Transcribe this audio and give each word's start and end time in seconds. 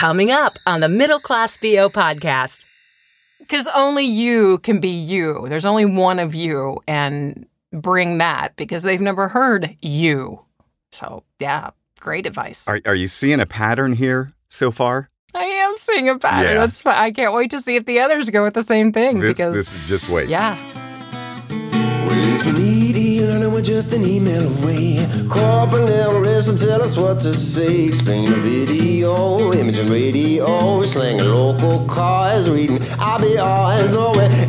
Coming 0.00 0.30
up 0.30 0.54
on 0.66 0.80
the 0.80 0.88
Middle 0.88 1.18
Class 1.18 1.58
VO 1.58 1.90
podcast. 1.90 2.64
Because 3.38 3.66
only 3.74 4.06
you 4.06 4.56
can 4.60 4.80
be 4.80 4.88
you. 4.88 5.44
There's 5.46 5.66
only 5.66 5.84
one 5.84 6.18
of 6.18 6.34
you, 6.34 6.82
and 6.88 7.44
bring 7.70 8.16
that 8.16 8.56
because 8.56 8.82
they've 8.82 8.98
never 8.98 9.28
heard 9.28 9.76
you. 9.82 10.40
So, 10.90 11.24
yeah, 11.38 11.72
great 12.00 12.24
advice. 12.24 12.66
Are, 12.66 12.80
are 12.86 12.94
you 12.94 13.08
seeing 13.08 13.40
a 13.40 13.46
pattern 13.46 13.92
here 13.92 14.32
so 14.48 14.70
far? 14.70 15.10
I 15.34 15.44
am 15.44 15.76
seeing 15.76 16.08
a 16.08 16.18
pattern. 16.18 16.52
Yeah. 16.52 16.60
That's 16.60 16.80
fine. 16.80 16.94
I 16.94 17.10
can't 17.10 17.34
wait 17.34 17.50
to 17.50 17.60
see 17.60 17.76
if 17.76 17.84
the 17.84 18.00
others 18.00 18.30
go 18.30 18.42
with 18.42 18.54
the 18.54 18.62
same 18.62 18.94
thing 18.94 19.18
This, 19.20 19.36
because, 19.36 19.54
this 19.54 19.72
is 19.74 19.86
just 19.86 20.08
wait. 20.08 20.30
yeah. 20.30 20.56
Just 23.62 23.92
an 23.92 24.04
email 24.04 24.42
away. 24.62 24.96
Listen, 26.22 26.56
tell 26.56 26.82
us 26.82 26.96
what 26.96 27.20
to 27.20 27.32
say. 27.32 27.86
Explain 27.86 28.32
a 28.32 28.36
video, 28.36 29.52
image 29.52 29.78
and 29.78 29.90
radio. 29.90 30.82
Slanging 30.82 31.26
local 31.26 31.86
reading 32.48 32.82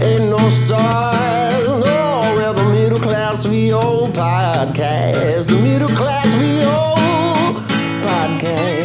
ain't 0.02 0.30
no 0.32 0.50
stars. 0.50 1.68
No, 1.68 2.34
we're 2.36 2.54
the 2.54 2.64
middle 2.72 3.00
class 3.00 3.46
VO 3.46 4.08
podcast. 4.08 5.48
The 5.50 5.62
middle 5.62 5.90
class 5.90 6.34
VO 6.34 6.96
podcast. 8.08 8.78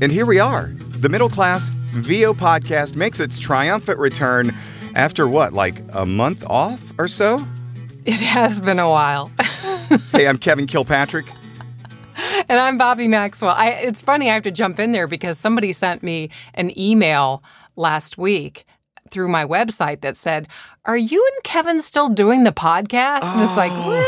And 0.00 0.12
here 0.12 0.26
we 0.26 0.38
are. 0.38 0.66
The 1.00 1.08
Middle 1.08 1.30
Class 1.30 1.70
VO 1.70 2.34
podcast 2.34 2.94
makes 2.94 3.18
its 3.18 3.38
triumphant 3.38 3.98
return 3.98 4.54
after 4.96 5.28
what, 5.28 5.52
like 5.52 5.80
a 5.92 6.04
month 6.04 6.44
off 6.48 6.92
or 6.98 7.06
so? 7.06 7.46
It 8.04 8.18
has 8.20 8.60
been 8.60 8.78
a 8.78 8.88
while. 8.88 9.30
hey, 10.12 10.26
I'm 10.26 10.38
Kevin 10.38 10.66
Kilpatrick. 10.66 11.26
And 12.48 12.58
I'm 12.58 12.78
Bobby 12.78 13.06
Maxwell. 13.06 13.54
I, 13.54 13.70
it's 13.70 14.00
funny, 14.00 14.30
I 14.30 14.34
have 14.34 14.42
to 14.44 14.50
jump 14.50 14.80
in 14.80 14.92
there 14.92 15.06
because 15.06 15.38
somebody 15.38 15.72
sent 15.72 16.02
me 16.02 16.30
an 16.54 16.76
email 16.78 17.42
last 17.76 18.16
week 18.16 18.64
through 19.10 19.28
my 19.28 19.44
website 19.44 20.00
that 20.02 20.16
said, 20.16 20.48
Are 20.84 20.96
you 20.96 21.28
and 21.34 21.44
Kevin 21.44 21.80
still 21.80 22.08
doing 22.08 22.44
the 22.44 22.52
podcast? 22.52 23.24
And 23.24 23.42
it's 23.42 23.56
like, 23.56 23.70
well, 23.70 24.06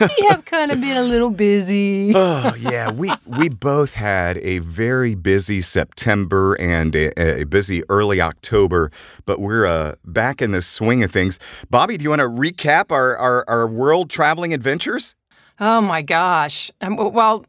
we, 0.00 0.06
we 0.18 0.26
have 0.28 0.44
kind 0.44 0.70
of 0.70 0.80
been 0.80 0.96
a 0.96 1.02
little 1.02 1.30
busy. 1.30 2.12
Oh 2.28 2.54
yeah, 2.58 2.90
we 2.90 3.12
we 3.26 3.48
both 3.48 3.94
had 3.94 4.38
a 4.38 4.58
very 4.58 5.14
busy 5.14 5.60
September 5.60 6.54
and 6.60 6.94
a, 6.94 7.40
a 7.40 7.44
busy 7.44 7.82
early 7.88 8.20
October, 8.20 8.90
but 9.26 9.40
we're 9.40 9.66
uh, 9.66 9.94
back 10.04 10.40
in 10.42 10.52
the 10.52 10.62
swing 10.62 11.02
of 11.04 11.10
things. 11.10 11.38
Bobby, 11.70 11.96
do 11.96 12.02
you 12.04 12.10
want 12.10 12.20
to 12.20 12.28
recap 12.28 12.90
our, 12.90 13.16
our, 13.16 13.44
our 13.48 13.66
world 13.66 14.10
traveling 14.10 14.52
adventures? 14.54 15.14
Oh 15.58 15.80
my 15.80 16.02
gosh. 16.02 16.70
Um, 16.80 16.96
well, 16.96 17.44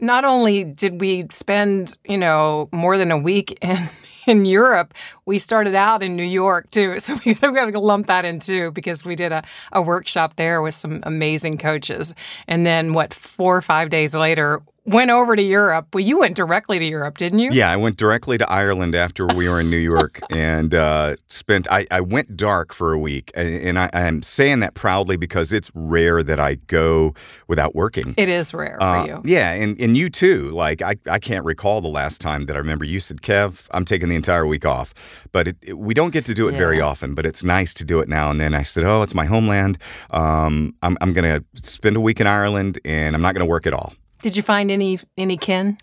not 0.00 0.24
only 0.24 0.64
did 0.64 1.00
we 1.00 1.26
spend, 1.30 1.96
you 2.06 2.18
know, 2.18 2.68
more 2.72 2.98
than 2.98 3.10
a 3.10 3.18
week 3.18 3.58
in 3.62 3.88
in 4.26 4.44
Europe, 4.44 4.94
we 5.26 5.38
started 5.38 5.74
out 5.74 6.02
in 6.02 6.16
New 6.16 6.22
York 6.22 6.70
too. 6.70 6.96
So 7.02 7.18
we 7.24 7.34
got 7.34 7.70
to 7.70 7.80
lump 7.80 8.06
that 8.06 8.24
in 8.24 8.38
too 8.38 8.70
because 8.70 9.04
we 9.04 9.16
did 9.16 9.32
a, 9.32 9.42
a 9.72 9.82
workshop 9.82 10.36
there 10.36 10.62
with 10.62 10.74
some 10.74 11.00
amazing 11.02 11.58
coaches. 11.58 12.14
And 12.46 12.64
then 12.64 12.92
what, 12.92 13.12
four 13.12 13.56
or 13.56 13.60
five 13.60 13.90
days 13.90 14.14
later, 14.14 14.62
went 14.84 15.10
over 15.10 15.36
to 15.36 15.42
Europe. 15.42 15.88
Well, 15.94 16.02
you 16.04 16.18
went 16.18 16.36
directly 16.36 16.78
to 16.78 16.84
Europe, 16.84 17.18
didn't 17.18 17.38
you? 17.38 17.50
Yeah, 17.52 17.70
I 17.70 17.76
went 17.76 17.96
directly 17.96 18.36
to 18.38 18.50
Ireland 18.50 18.94
after 18.94 19.26
we 19.26 19.48
were 19.48 19.60
in 19.60 19.70
New 19.70 19.76
York 19.76 20.20
and 20.30 20.74
uh, 20.74 21.16
spent. 21.28 21.66
I, 21.70 21.86
I 21.90 22.00
went 22.00 22.36
dark 22.36 22.72
for 22.72 22.92
a 22.92 22.98
week, 22.98 23.30
and, 23.34 23.48
and 23.48 23.78
I, 23.78 23.90
I'm 23.92 24.22
saying 24.22 24.60
that 24.60 24.74
proudly 24.74 25.16
because 25.16 25.52
it's 25.52 25.70
rare 25.74 26.22
that 26.22 26.40
I 26.40 26.56
go 26.66 27.14
without 27.46 27.74
working. 27.74 28.14
It 28.16 28.28
is 28.28 28.52
rare 28.52 28.76
for 28.80 28.84
Uh, 28.86 29.06
you. 29.06 29.22
Yeah, 29.24 29.52
and, 29.52 29.80
and 29.80 29.96
you 29.96 30.10
too. 30.10 30.50
Like 30.50 30.82
I, 30.82 30.96
I 31.08 31.18
can't 31.18 31.44
recall 31.44 31.80
the 31.80 31.88
last 31.88 32.20
time 32.20 32.46
that 32.46 32.56
I 32.56 32.58
remember 32.58 32.84
you 32.84 32.98
said, 33.00 33.22
Kev, 33.22 33.68
I'm 33.70 33.84
taking 33.84 34.08
the 34.08 34.16
entire 34.16 34.46
week 34.46 34.66
off. 34.66 34.94
But 35.32 35.48
it, 35.48 35.56
it- 35.62 35.78
we 35.78 35.94
don't 35.94 36.10
get 36.12 36.24
to 36.26 36.34
do 36.34 36.48
it 36.48 36.56
very 36.56 36.80
often, 36.80 37.14
but 37.14 37.24
it's 37.26 37.42
nice 37.44 37.72
to 37.74 37.84
do 37.84 38.00
it 38.00 38.08
now 38.08 38.30
and 38.30 38.40
then. 38.40 38.52
I 38.54 38.62
said, 38.62 38.84
Oh, 38.84 39.02
it's 39.02 39.14
my 39.14 39.24
homeland. 39.26 39.78
Um, 40.10 40.74
I'm, 40.82 40.96
I'm 41.00 41.12
going 41.12 41.24
to 41.24 41.44
spend 41.62 41.96
a 41.96 42.00
week 42.00 42.20
in 42.20 42.26
Ireland 42.26 42.78
and 42.84 43.14
I'm 43.16 43.22
not 43.22 43.34
going 43.34 43.40
to 43.46 43.50
work 43.50 43.66
at 43.66 43.72
all. 43.72 43.94
Did 44.22 44.36
you 44.36 44.42
find 44.42 44.70
any 44.70 45.00
any 45.16 45.36
kin? 45.36 45.76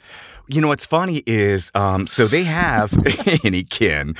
You 0.51 0.61
know 0.61 0.69
what's 0.69 0.85
funny 0.85 1.21
is 1.27 1.71
um, 1.75 2.07
so 2.07 2.25
they 2.25 2.43
have 2.43 2.91
any 3.45 3.63
kin. 3.63 4.15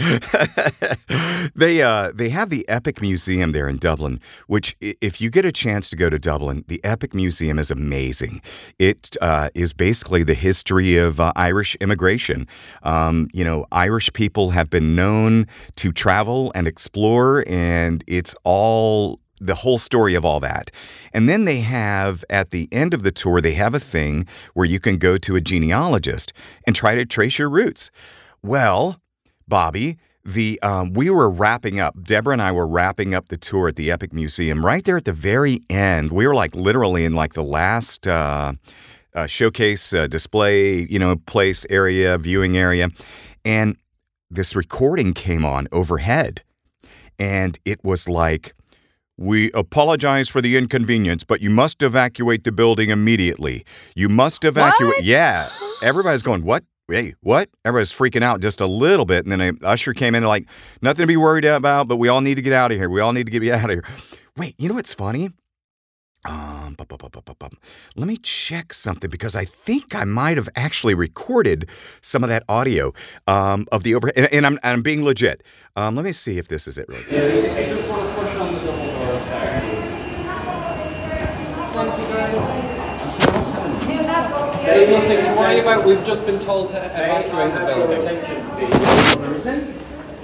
they 1.56 1.82
uh, 1.82 2.12
they 2.14 2.30
have 2.30 2.52
the 2.52 2.68
Epic 2.70 3.02
Museum 3.02 3.52
there 3.52 3.68
in 3.68 3.78
Dublin, 3.78 4.20
which 4.46 4.76
if 4.80 5.20
you 5.20 5.32
get 5.32 5.46
a 5.46 5.52
chance 5.52 5.90
to 5.90 5.96
go 5.96 6.08
to 6.08 6.20
Dublin, 6.20 6.66
the 6.68 6.80
Epic 6.84 7.16
Museum 7.16 7.58
is 7.58 7.72
amazing. 7.72 8.42
It 8.78 9.16
uh, 9.22 9.50
is 9.56 9.74
basically 9.74 10.22
the 10.22 10.36
history 10.36 10.98
of 10.98 11.20
uh, 11.20 11.34
Irish 11.36 11.76
immigration. 11.82 12.46
Um, 12.84 13.30
you 13.34 13.44
know, 13.44 13.66
Irish 13.72 14.14
people 14.14 14.52
have 14.52 14.70
been 14.70 14.96
known 14.96 15.48
to 15.78 15.92
travel 15.92 16.52
and 16.54 16.68
explore, 16.68 17.44
and 17.48 18.04
it's 18.06 18.36
all 18.44 19.20
the 19.40 19.56
whole 19.56 19.78
story 19.78 20.16
of 20.16 20.26
all 20.26 20.40
that. 20.40 20.72
And 21.14 21.28
then 21.30 21.46
they 21.46 21.62
have, 21.62 22.24
at 22.30 22.52
the 22.52 22.68
end 22.72 22.94
of 22.94 23.04
the 23.04 23.12
tour, 23.12 23.42
they 23.42 23.54
have 23.54 23.74
a 23.74 23.80
thing 23.80 24.28
where 24.54 24.66
you 24.66 24.80
can 24.80 24.98
go 24.98 25.18
to 25.18 25.36
a 25.36 25.42
genealogist 25.42 26.34
and 26.66 26.76
try 26.76 26.96
to 26.96 27.06
trace 27.06 27.40
your 27.40 27.50
roots. 27.50 27.92
Well, 28.42 29.02
Bobby, 29.48 29.98
the 30.24 30.60
um, 30.62 30.94
we 30.94 31.10
were 31.10 31.30
wrapping 31.30 31.80
up. 31.80 32.04
Deborah 32.04 32.34
and 32.34 32.42
I 32.42 32.52
were 32.52 32.68
wrapping 32.68 33.14
up 33.14 33.30
the 33.30 33.38
tour 33.38 33.70
at 33.70 33.76
the 33.76 33.92
Epic 33.92 34.14
Museum. 34.14 34.66
Right 34.66 34.84
there 34.84 34.98
at 34.98 35.06
the 35.06 35.14
very 35.14 35.62
end, 35.70 36.12
we 36.12 36.28
were 36.28 36.36
like 36.36 36.56
literally 36.56 37.06
in 37.06 37.14
like 37.14 37.34
the 37.34 37.44
last 37.44 38.08
uh, 38.08 38.54
uh, 39.16 39.28
showcase 39.28 39.94
uh, 39.94 40.08
display, 40.08 40.86
you 40.88 41.00
know, 41.00 41.16
place 41.16 41.66
area, 41.70 42.18
viewing 42.18 42.58
area, 42.58 42.90
and 43.44 43.76
this 44.30 44.56
recording 44.56 45.14
came 45.14 45.46
on 45.46 45.68
overhead, 45.72 46.44
and 47.18 47.60
it 47.66 47.84
was 47.84 48.08
like. 48.08 48.54
We 49.20 49.52
apologize 49.52 50.30
for 50.30 50.42
the 50.42 50.56
inconvenience, 50.56 51.26
but 51.26 51.42
you 51.42 51.50
must 51.50 51.84
evacuate 51.84 52.46
the 52.46 52.54
building 52.54 52.90
immediately. 52.90 53.66
You 53.94 54.08
must 54.08 54.46
evacuate. 54.46 54.96
What? 54.96 55.04
Yeah. 55.04 55.50
Everybody's 55.84 56.24
going, 56.24 56.44
what? 56.44 56.64
Hey, 56.88 57.16
what? 57.20 57.50
Everybody's 57.66 57.92
freaking 57.92 58.24
out 58.24 58.40
just 58.40 58.62
a 58.62 58.66
little 58.66 59.04
bit. 59.06 59.26
And 59.26 59.32
then 59.34 59.42
a 59.42 59.66
usher 59.68 59.94
came 59.94 60.16
in 60.16 60.24
like, 60.24 60.48
nothing 60.82 61.04
to 61.04 61.08
be 61.08 61.18
worried 61.18 61.44
about, 61.44 61.90
but 61.90 61.98
we 61.98 62.08
all 62.08 62.22
need 62.22 62.36
to 62.36 62.42
get 62.42 62.54
out 62.54 62.72
of 62.72 62.78
here. 62.78 62.90
We 62.90 63.02
all 63.02 63.12
need 63.12 63.26
to 63.26 63.32
get 63.38 63.44
out 63.54 63.66
of 63.70 63.72
here. 63.72 63.84
Wait, 64.38 64.56
you 64.58 64.70
know 64.70 64.76
what's 64.76 64.94
funny? 64.94 65.32
Um, 66.26 66.76
bu- 66.78 66.86
bu- 66.86 66.98
bu- 66.98 67.10
bu- 67.10 67.22
bu- 67.22 67.34
bum. 67.40 67.52
let 67.96 68.08
me 68.08 68.18
check 68.18 68.74
something 68.74 69.10
because 69.10 69.36
I 69.38 69.46
think 69.46 69.96
I 69.96 70.04
might 70.04 70.36
have 70.38 70.50
actually 70.56 70.94
recorded 70.94 71.70
some 72.02 72.24
of 72.24 72.30
that 72.30 72.44
audio 72.50 72.94
um, 73.28 73.66
of 73.72 73.84
the 73.84 73.96
overhead, 73.96 74.18
and, 74.18 74.28
and 74.34 74.46
I'm, 74.46 74.60
I'm 74.64 74.82
being 74.82 75.04
legit. 75.04 75.44
Um, 75.78 75.96
let 75.96 76.04
me 76.04 76.12
see 76.12 76.38
if 76.38 76.48
this 76.50 76.68
is 76.68 76.78
it 76.78 76.88
really. 76.90 77.06
I 77.06 77.70
just 77.74 77.88
want 77.90 78.10
to 78.10 78.16
push 78.22 78.36
on 78.36 78.54
the 78.54 78.60
double 78.60 79.06
doors 79.06 79.26
there. 79.28 79.62
Thank 81.72 82.00
you 82.00 82.08
guys. 82.14 82.70
There's 84.90 85.04
nothing 85.04 85.24
to 85.24 85.40
worry 85.40 85.60
about. 85.60 85.86
We've 85.86 86.04
just 86.04 86.26
been 86.26 86.40
told 86.40 86.72
to 86.72 86.84
evacuate 86.84 87.54
the 87.54 87.60
building. 87.60 88.02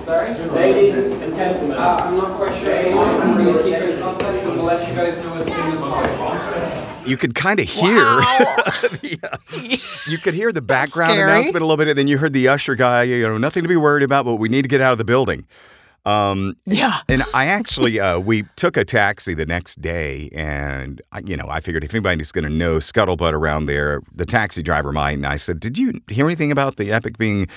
Sorry? 0.04 0.34
Ladies 0.50 0.96
and 0.96 1.36
gentlemen. 1.36 1.78
Uh, 1.78 2.00
I'm 2.02 2.18
not 2.18 2.36
quite 2.38 2.60
sure. 2.60 2.74
I'm 2.74 3.44
going 3.44 3.58
to 3.58 3.64
keep 3.64 3.74
in 3.76 4.00
contact 4.02 4.44
and 4.44 4.56
we'll 4.56 4.64
let 4.64 4.88
you 4.88 4.96
guys 4.96 5.20
know 5.20 5.36
as 5.36 5.46
soon 5.46 5.72
as 5.72 5.80
possible. 5.80 7.08
You 7.08 7.16
could 7.16 7.36
kind 7.36 7.60
of 7.60 7.68
hear, 7.68 8.20
Yeah. 9.04 9.78
you 10.08 10.18
could 10.18 10.34
hear 10.34 10.52
the 10.52 10.64
background 10.64 11.20
announcement 11.20 11.58
a 11.62 11.66
little 11.66 11.78
bit, 11.78 11.90
and 11.90 11.98
then 11.98 12.08
you 12.08 12.18
heard 12.18 12.34
the 12.34 12.48
usher 12.48 12.74
guy, 12.74 13.04
you 13.04 13.22
know, 13.22 13.38
nothing 13.38 13.62
to 13.62 13.70
be 13.70 13.78
worried 13.78 14.02
about, 14.02 14.26
but 14.26 14.38
we 14.38 14.50
need 14.50 14.64
to 14.64 14.68
get 14.68 14.82
out 14.82 14.94
of 14.94 14.98
the 14.98 15.06
building. 15.06 15.46
Um, 16.06 16.56
Yeah. 16.66 17.00
and 17.10 17.24
I 17.34 17.46
actually, 17.60 18.00
uh, 18.00 18.20
we 18.20 18.44
took 18.56 18.78
a 18.78 18.86
taxi 18.86 19.34
the 19.34 19.46
next 19.46 19.82
day, 19.82 20.30
and 20.34 21.02
I, 21.12 21.22
you 21.26 21.36
know, 21.36 21.48
I 21.50 21.60
figured 21.62 21.84
if 21.84 21.94
anybody's 21.94 22.32
going 22.32 22.44
to 22.44 22.50
know 22.50 22.78
scuttlebutt 22.78 23.34
around 23.34 23.66
there, 23.66 24.02
the 24.14 24.26
taxi 24.26 24.62
driver 24.62 24.92
might. 24.92 25.14
And 25.14 25.26
I 25.26 25.36
said, 25.38 25.60
"Did 25.60 25.78
you 25.78 26.00
hear 26.10 26.26
anything 26.26 26.52
about 26.52 26.78
the 26.78 26.92
Epic 26.92 27.18
being 27.18 27.48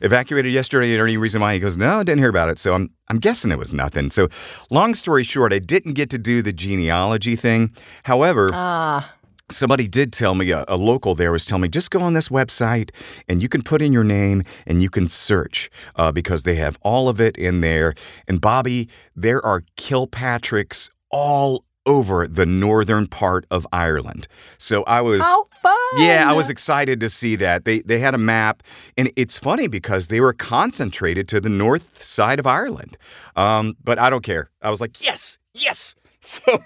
evacuated 0.00 0.52
yesterday? 0.52 0.96
Or 0.98 1.04
any 1.04 1.16
reason 1.16 1.40
why?" 1.40 1.54
He 1.54 1.60
goes, 1.60 1.76
"No, 1.76 1.98
I 2.00 2.02
didn't 2.02 2.20
hear 2.20 2.30
about 2.30 2.48
it." 2.48 2.58
So 2.58 2.72
I'm, 2.74 2.90
I'm 3.08 3.18
guessing 3.18 3.50
it 3.50 3.58
was 3.58 3.72
nothing. 3.72 4.10
So, 4.10 4.28
long 4.70 4.94
story 4.94 5.24
short, 5.24 5.52
I 5.52 5.58
didn't 5.58 5.92
get 5.94 6.08
to 6.10 6.18
do 6.18 6.40
the 6.42 6.52
genealogy 6.52 7.36
thing. 7.36 7.74
However, 8.04 8.50
Ah, 8.52 9.14
Somebody 9.50 9.88
did 9.88 10.12
tell 10.12 10.34
me, 10.34 10.50
a, 10.50 10.64
a 10.68 10.76
local 10.76 11.14
there 11.14 11.32
was 11.32 11.46
telling 11.46 11.62
me, 11.62 11.68
just 11.68 11.90
go 11.90 12.00
on 12.02 12.12
this 12.12 12.28
website 12.28 12.90
and 13.28 13.40
you 13.40 13.48
can 13.48 13.62
put 13.62 13.80
in 13.80 13.92
your 13.92 14.04
name 14.04 14.42
and 14.66 14.82
you 14.82 14.90
can 14.90 15.08
search 15.08 15.70
uh, 15.96 16.12
because 16.12 16.42
they 16.42 16.56
have 16.56 16.78
all 16.82 17.08
of 17.08 17.20
it 17.20 17.36
in 17.38 17.62
there. 17.62 17.94
And 18.26 18.40
Bobby, 18.40 18.88
there 19.16 19.44
are 19.44 19.62
Kilpatricks 19.76 20.90
all 21.10 21.64
over 21.86 22.28
the 22.28 22.44
northern 22.44 23.06
part 23.06 23.46
of 23.50 23.66
Ireland. 23.72 24.28
So 24.58 24.84
I 24.84 25.00
was. 25.00 25.22
how 25.22 25.44
fun! 25.62 25.74
Yeah, 25.96 26.24
I 26.26 26.34
was 26.34 26.50
excited 26.50 27.00
to 27.00 27.08
see 27.08 27.34
that. 27.36 27.64
They 27.64 27.80
they 27.80 27.98
had 27.98 28.14
a 28.14 28.18
map, 28.18 28.62
and 28.98 29.10
it's 29.16 29.38
funny 29.38 29.68
because 29.68 30.08
they 30.08 30.20
were 30.20 30.34
concentrated 30.34 31.26
to 31.28 31.40
the 31.40 31.48
north 31.48 32.04
side 32.04 32.38
of 32.38 32.46
Ireland. 32.46 32.98
Um, 33.36 33.74
but 33.82 33.98
I 33.98 34.10
don't 34.10 34.22
care. 34.22 34.50
I 34.60 34.70
was 34.70 34.80
like, 34.82 35.02
yes, 35.02 35.38
yes. 35.54 35.94
So 36.28 36.42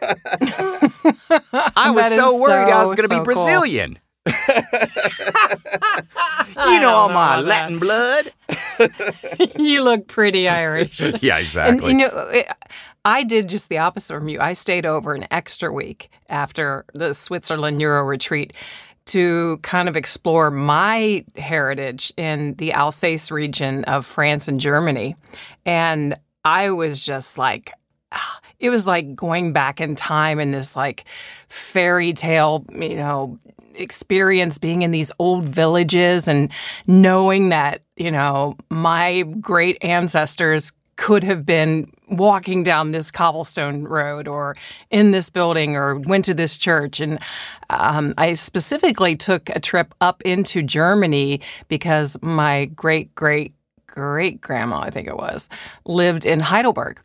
I 1.77 1.93
was 1.95 2.13
so 2.13 2.37
worried 2.37 2.73
I 2.73 2.83
was 2.83 2.93
going 2.95 3.09
to 3.09 3.15
so 3.15 3.15
be 3.15 3.15
cool. 3.15 3.25
Brazilian. 3.25 3.97
you 4.27 4.33
know 6.81 6.91
all 6.91 7.09
know 7.09 7.15
my 7.15 7.41
Latin 7.41 7.79
blood. 7.79 8.33
you 9.57 9.85
look 9.85 10.09
pretty 10.09 10.49
Irish. 10.49 11.01
yeah, 11.23 11.39
exactly. 11.39 11.93
And 11.93 12.01
you 12.01 12.09
know, 12.09 12.19
it, 12.33 12.49
I 13.05 13.23
did 13.23 13.49
just 13.49 13.69
the 13.69 13.79
opposite 13.79 14.19
from 14.19 14.29
you. 14.29 14.41
I 14.41 14.55
stayed 14.55 14.85
over 14.85 15.15
an 15.15 15.29
extra 15.31 15.73
week 15.73 16.11
after 16.29 16.85
the 16.93 17.13
Switzerland 17.13 17.81
Euro 17.81 18.03
retreat 18.03 18.53
to 19.07 19.61
kind 19.63 19.89
of 19.89 19.97
explore 19.97 20.51
my 20.51 21.25
heritage 21.37 22.13
in 22.17 22.55
the 22.55 22.73
Alsace 22.73 23.31
region 23.31 23.85
of 23.85 24.07
France 24.07 24.49
and 24.49 24.59
Germany. 24.59 25.15
And 25.65 26.17
I 26.45 26.71
was 26.71 27.05
just 27.05 27.39
like, 27.39 27.71
ah, 28.11 28.41
it 28.63 28.71
was 28.71 28.87
like 28.87 29.15
going 29.15 29.53
back 29.53 29.81
in 29.81 29.97
time 29.97 30.39
in 30.39 30.53
this 30.53 30.77
like 30.77 31.05
fairy 31.49 32.13
tale, 32.13 32.65
you 32.71 32.95
know, 32.95 33.39
experience 33.75 34.57
being 34.57 34.83
in 34.83 34.93
these 34.93 35.11
old 35.19 35.45
villages 35.45 36.29
and 36.29 36.51
knowing 36.87 37.49
that, 37.49 37.83
you 37.97 38.11
know, 38.11 38.57
my 38.71 39.23
great 39.41 39.77
ancestors 39.83 40.73
could 40.97 41.25
have 41.25 41.45
been 41.45 41.91
walking 42.09 42.63
down 42.63 42.93
this 42.93 43.11
cobblestone 43.11 43.83
road 43.83 44.29
or 44.29 44.55
in 44.91 45.11
this 45.11 45.29
building 45.29 45.75
or 45.75 45.99
went 45.99 46.25
to 46.27 46.35
this 46.35 46.57
church. 46.57 47.01
And 47.01 47.19
um, 47.69 48.15
I 48.17 48.35
specifically 48.35 49.17
took 49.17 49.49
a 49.51 49.59
trip 49.59 49.93
up 50.01 50.23
into 50.23 50.63
Germany 50.63 51.41
because 51.67 52.17
my 52.23 52.67
great, 52.67 53.13
great, 53.17 53.55
great 53.89 54.41
grandma, 54.41 54.81
I 54.81 54.91
think 54.91 55.09
it 55.09 55.17
was, 55.17 55.49
lived 55.85 56.25
in 56.25 56.39
Heidelberg. 56.39 57.01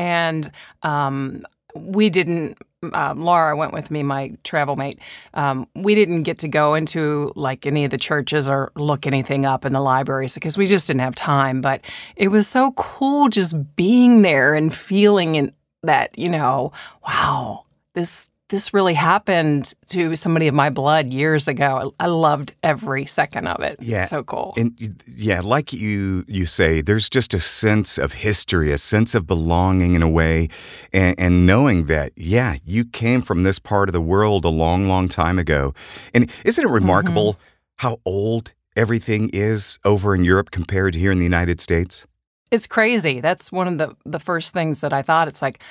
And 0.00 0.50
um, 0.82 1.44
we 1.74 2.08
didn't 2.08 2.56
um, 2.94 3.20
Laura 3.20 3.54
went 3.56 3.74
with 3.74 3.90
me, 3.90 4.02
my 4.02 4.32
travel 4.42 4.74
mate. 4.74 4.98
Um, 5.34 5.68
we 5.74 5.94
didn't 5.94 6.22
get 6.22 6.38
to 6.38 6.48
go 6.48 6.74
into 6.74 7.30
like 7.36 7.66
any 7.66 7.84
of 7.84 7.90
the 7.90 7.98
churches 7.98 8.48
or 8.48 8.72
look 8.74 9.06
anything 9.06 9.44
up 9.44 9.66
in 9.66 9.74
the 9.74 9.80
libraries 9.80 10.32
because 10.32 10.56
we 10.56 10.64
just 10.64 10.86
didn't 10.86 11.02
have 11.02 11.14
time. 11.14 11.60
But 11.60 11.82
it 12.16 12.28
was 12.28 12.48
so 12.48 12.72
cool 12.72 13.28
just 13.28 13.76
being 13.76 14.22
there 14.22 14.54
and 14.54 14.72
feeling 14.72 15.34
in, 15.34 15.52
that 15.82 16.18
you 16.18 16.30
know, 16.30 16.72
wow, 17.06 17.64
this 17.94 18.29
this 18.50 18.74
really 18.74 18.94
happened 18.94 19.72
to 19.88 20.16
somebody 20.16 20.48
of 20.48 20.54
my 20.54 20.70
blood 20.70 21.12
years 21.12 21.46
ago. 21.46 21.94
I, 21.98 22.06
loved 22.08 22.52
every 22.64 23.06
second 23.06 23.46
of 23.46 23.62
it. 23.62 23.76
Yeah. 23.80 24.04
so 24.04 24.24
cool. 24.24 24.52
And 24.56 24.74
yeah, 25.06 25.40
like 25.40 25.72
you 25.72 26.24
you 26.26 26.46
say, 26.46 26.80
there's 26.80 27.08
just 27.08 27.32
a 27.32 27.40
sense 27.40 27.96
of 27.96 28.12
history, 28.12 28.72
a 28.72 28.78
sense 28.78 29.14
of 29.14 29.26
belonging 29.26 29.94
in 29.94 30.02
a 30.02 30.08
way, 30.08 30.48
and, 30.92 31.18
and 31.18 31.46
knowing 31.46 31.86
that 31.86 32.12
yeah, 32.16 32.56
you 32.64 32.84
came 32.84 33.22
from 33.22 33.44
this 33.44 33.60
part 33.60 33.88
of 33.88 33.92
the 33.92 34.00
world 34.00 34.44
a 34.44 34.48
long, 34.48 34.88
long 34.88 35.08
time 35.08 35.38
ago. 35.38 35.72
And 36.12 36.30
isn't 36.44 36.64
it 36.64 36.70
remarkable 36.70 37.34
mm-hmm. 37.34 37.42
how 37.76 37.98
old 38.04 38.52
everything 38.76 39.30
is 39.32 39.78
over 39.84 40.14
in 40.14 40.24
Europe 40.24 40.50
compared 40.50 40.94
to 40.94 40.98
here 40.98 41.12
in 41.12 41.18
the 41.18 41.24
United 41.24 41.60
States? 41.60 42.06
It's 42.50 42.66
crazy. 42.66 43.20
That's 43.20 43.52
one 43.52 43.68
of 43.68 43.78
the 43.78 43.96
the 44.04 44.20
first 44.20 44.52
things 44.52 44.80
that 44.80 44.92
I 44.92 45.02
thought. 45.02 45.28
It's 45.28 45.40
like 45.40 45.62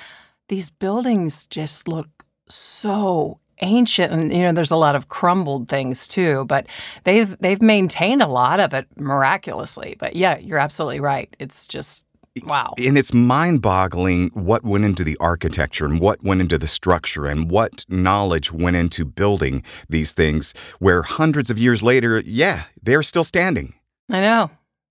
these 0.48 0.70
buildings 0.70 1.46
just 1.46 1.86
look 1.86 2.08
so 2.50 3.38
ancient 3.62 4.12
and 4.12 4.32
you 4.32 4.42
know 4.42 4.52
there's 4.52 4.70
a 4.70 4.76
lot 4.76 4.96
of 4.96 5.08
crumbled 5.08 5.68
things 5.68 6.08
too 6.08 6.46
but 6.46 6.66
they've 7.04 7.36
they've 7.40 7.60
maintained 7.60 8.22
a 8.22 8.26
lot 8.26 8.58
of 8.60 8.72
it 8.74 8.86
miraculously. 8.98 9.96
But 9.98 10.16
yeah 10.16 10.38
you're 10.38 10.58
absolutely 10.58 11.00
right. 11.00 11.34
It's 11.38 11.66
just 11.66 12.06
wow. 12.44 12.74
And 12.78 12.96
it's 12.96 13.12
mind 13.12 13.62
boggling 13.62 14.30
what 14.34 14.64
went 14.64 14.84
into 14.84 15.04
the 15.04 15.16
architecture 15.20 15.84
and 15.84 16.00
what 16.00 16.22
went 16.22 16.40
into 16.40 16.58
the 16.58 16.66
structure 16.66 17.26
and 17.26 17.50
what 17.50 17.84
knowledge 17.88 18.52
went 18.52 18.76
into 18.76 19.04
building 19.04 19.62
these 19.88 20.12
things, 20.12 20.54
where 20.78 21.02
hundreds 21.02 21.50
of 21.50 21.58
years 21.58 21.82
later, 21.82 22.22
yeah, 22.24 22.64
they're 22.82 23.02
still 23.02 23.24
standing. 23.24 23.74
i 24.10 24.20
know. 24.20 24.50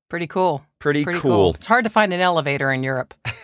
Pretty 0.09 0.27
cool. 0.27 0.65
Pretty, 0.79 1.03
pretty 1.03 1.19
cool. 1.19 1.53
it's 1.53 1.67
hard 1.67 1.83
to 1.83 1.89
find 1.89 2.13
an 2.13 2.19
elevator 2.19 2.71
in 2.71 2.81
europe. 2.83 3.13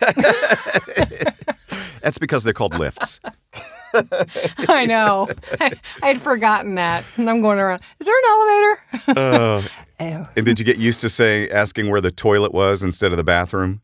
That's 2.02 2.18
because 2.18 2.42
they're 2.44 2.52
called 2.52 2.76
lifts. 2.78 3.20
i 4.68 4.84
know 4.86 5.28
I, 5.60 5.72
i'd 6.02 6.20
forgotten 6.20 6.74
that 6.76 7.04
and 7.16 7.28
i'm 7.30 7.40
going 7.40 7.58
around 7.58 7.80
is 8.00 8.06
there 8.06 8.16
an 8.16 8.24
elevator 8.28 9.20
Uh, 9.20 9.62
and 10.36 10.44
did 10.46 10.58
you 10.58 10.64
get 10.64 10.78
used 10.78 11.00
to 11.00 11.08
saying 11.08 11.50
asking 11.50 11.90
where 11.90 12.00
the 12.00 12.10
toilet 12.10 12.52
was 12.52 12.82
instead 12.82 13.10
of 13.12 13.16
the 13.16 13.24
bathroom? 13.24 13.80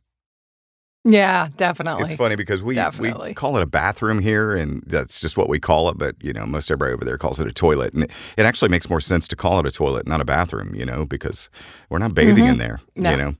yeah 1.05 1.49
definitely 1.57 2.05
It's 2.05 2.15
funny 2.15 2.37
because 2.37 2.63
we 2.63 2.79
we 3.01 3.35
call 3.35 3.57
it 3.57 3.63
a 3.63 3.67
bathroom 3.67 4.21
here, 4.21 4.53
and 4.55 4.83
that's 4.87 5.21
just 5.21 5.37
what 5.37 5.49
we 5.49 5.59
call 5.59 5.89
it. 5.89 5.99
But 5.99 6.15
you 6.23 6.33
know, 6.33 6.47
most 6.47 6.71
everybody 6.71 6.93
over 6.95 7.05
there 7.05 7.19
calls 7.19 7.41
it 7.41 7.47
a 7.49 7.53
toilet, 7.53 7.93
and 7.95 8.05
it, 8.05 8.11
it 8.37 8.47
actually 8.47 8.69
makes 8.69 8.89
more 8.89 9.01
sense 9.01 9.27
to 9.29 9.37
call 9.37 9.59
it 9.59 9.67
a 9.67 9.73
toilet, 9.73 10.07
not 10.07 10.21
a 10.21 10.25
bathroom. 10.25 10.75
You 10.75 10.85
know, 10.85 11.05
because 11.05 11.51
we're 11.89 11.99
not 11.99 12.15
bathing 12.15 12.45
in 12.47 12.59
there. 12.59 12.79
Mm-hmm. 12.97 13.03
No. 13.03 13.11
You 13.11 13.17
know. 13.17 13.35